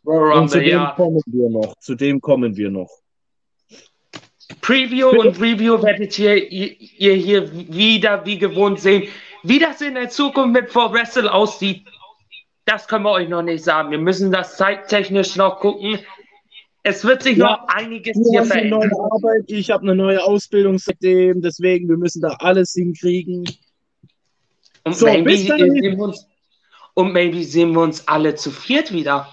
Royal 0.06 0.40
Und 0.40 0.50
zu 0.50 0.58
Rumble, 0.58 0.70
dem 0.70 0.80
ja. 0.80 0.94
kommen 0.96 1.22
wir 1.26 1.50
noch. 1.50 1.74
Zu 1.80 1.96
dem 1.96 2.22
kommen 2.22 2.56
wir 2.56 2.70
noch. 2.70 2.90
Preview 4.62 5.10
und 5.10 5.40
Review 5.40 5.82
werdet 5.82 6.18
ihr, 6.20 6.52
ihr 6.52 7.14
hier 7.14 7.52
wieder 7.52 8.26
wie 8.26 8.38
gewohnt 8.38 8.80
sehen. 8.80 9.08
Wie 9.44 9.60
das 9.60 9.82
in 9.82 9.96
der 9.96 10.10
Zukunft 10.10 10.54
mit 10.54 10.72
For 10.72 10.92
Wrestle 10.94 11.32
aussieht, 11.32 11.86
das 12.66 12.88
können 12.88 13.06
wir 13.06 13.12
euch 13.12 13.30
noch 13.30 13.42
nicht 13.42 13.64
sagen. 13.64 13.92
Wir 13.92 13.98
müssen 13.98 14.32
das 14.32 14.58
zeittechnisch 14.58 15.36
noch 15.36 15.60
gucken. 15.60 16.00
Es 16.90 17.04
wird 17.06 17.22
sich 17.22 17.38
Ja. 17.38 17.52
noch 17.52 17.68
einiges 17.68 18.18
hier 18.32 18.44
verändern. 18.44 18.90
ich 19.48 19.70
habe 19.70 19.84
eine 19.84 19.96
neue 19.96 20.24
Ausbildung 20.24 20.80
seitdem, 20.80 21.40
deswegen 21.42 21.88
wir 21.88 21.98
müssen 21.98 22.22
da 22.22 22.30
alles 22.40 22.74
hinkriegen. 22.74 23.48
Und, 24.84 24.96
So, 24.96 25.06
maybe 25.06 25.38
sehen 25.38 25.74
wir 25.76 26.00
uns, 26.00 26.26
und 26.96 27.14
maybe 27.14 27.44
sehen 27.44 27.74
wir 27.74 27.82
uns 27.82 28.08
alle 28.08 28.34
zu 28.34 28.50
viert 28.50 28.92
wieder. 28.92 29.30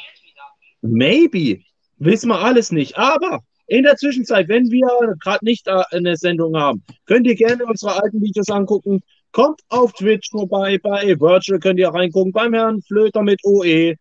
Maybe. 0.83 1.63
Wissen 1.99 2.29
wir 2.29 2.39
alles 2.41 2.73
nicht. 2.73 2.99
Aber 2.99 3.41
in 3.69 3.85
der 3.85 3.97
Zwischenzeit, 3.97 4.49
wenn 4.49 4.71
wir 4.71 4.87
gerade 5.25 5.45
nicht 5.45 5.67
äh, 5.67 5.83
eine 5.93 6.17
Sendung 6.17 6.57
haben, 6.57 6.85
könnt 7.07 7.27
ihr 7.27 7.35
gerne 7.37 7.65
unsere 7.65 8.01
alten 8.03 8.21
Videos 8.21 8.51
angucken. 8.51 9.01
Kommt 9.33 9.61
auf 9.71 9.93
Twitch 9.95 10.31
vorbei, 10.31 10.79
bei 10.83 11.19
Virtual 11.19 11.59
könnt 11.59 11.79
ihr 11.79 11.89
reingucken, 11.89 12.33
beim 12.33 12.53
Herrn 12.53 12.83
Flöter 12.83 13.23
mit 13.23 13.41
OE, 13.45 13.95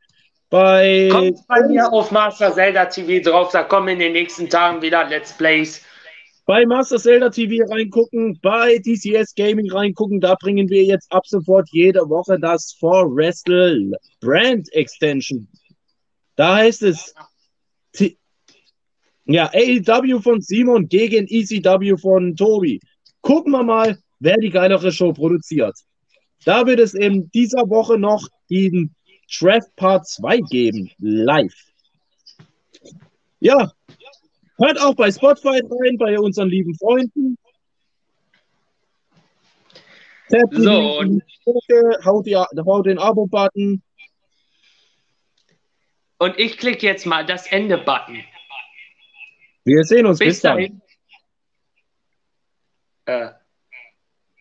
bei 0.55 1.09
Kommt 1.11 1.45
bei 1.49 1.67
mir 1.67 1.91
auf 1.91 2.11
Master 2.11 2.53
Zelda 2.53 2.85
TV 2.85 3.29
drauf, 3.29 3.51
da 3.51 3.63
kommen 3.63 3.89
in 3.89 3.99
den 3.99 4.13
nächsten 4.13 4.49
Tagen 4.49 4.81
wieder 4.81 5.05
Let's 5.09 5.33
Plays. 5.33 5.81
bei 6.45 6.65
Master 6.65 6.97
Zelda 6.97 7.29
TV 7.29 7.69
reingucken, 7.69 8.39
bei 8.41 8.77
DCS 8.77 9.35
Gaming 9.35 9.69
reingucken. 9.69 10.21
Da 10.21 10.35
bringen 10.35 10.69
wir 10.69 10.85
jetzt 10.85 11.11
ab 11.11 11.27
sofort 11.27 11.67
jede 11.73 12.07
Woche 12.07 12.39
das 12.39 12.73
For 12.79 13.13
Wrestle 13.13 13.97
Brand 14.21 14.71
Extension. 14.71 15.45
Da 16.37 16.55
heißt 16.55 16.83
es 16.83 17.13
T 17.91 18.17
ja, 19.25 19.51
AEW 19.53 20.21
von 20.21 20.39
Simon 20.39 20.87
gegen 20.87 21.27
ECW 21.27 21.97
von 21.97 22.33
Tobi. 22.33 22.79
Gucken 23.19 23.51
wir 23.51 23.63
mal, 23.63 23.97
wer 24.19 24.37
die 24.37 24.51
geilere 24.51 24.93
Show 24.93 25.11
produziert. 25.11 25.75
Da 26.45 26.65
wird 26.65 26.79
es 26.79 26.93
in 26.93 27.29
dieser 27.31 27.69
Woche 27.69 27.97
noch 27.97 28.29
den 28.49 28.94
Draft 29.27 29.75
Part 29.75 30.07
2 30.07 30.39
geben, 30.49 30.91
live. 30.99 31.53
Ja, 33.39 33.71
Hört 34.57 34.79
auch 34.79 34.95
bei 34.95 35.11
Spotify 35.11 35.61
rein, 35.69 35.97
bei 35.97 36.17
unseren 36.17 36.49
lieben 36.49 36.73
Freunden. 36.75 37.37
Tappt 40.29 40.55
So, 40.55 41.03
Glocke, 41.43 41.99
haut, 42.05 42.25
die, 42.25 42.35
haut 42.35 42.85
den 42.85 42.97
Abo-Button. 42.97 43.83
Und 46.17 46.39
ich 46.39 46.57
klicke 46.57 46.85
jetzt 46.85 47.05
mal 47.05 47.25
das 47.25 47.47
Ende-Button. 47.47 48.23
Wir 49.65 49.83
sehen 49.83 50.05
uns. 50.05 50.19
Bis 50.19 50.27
Bis 50.27 50.41
dann. 50.41 50.57
dahin. 50.57 50.81
Äh, 53.05 53.31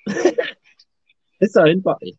Bis 1.41 1.53
dahin. 1.53 1.83
Bye. 1.83 2.17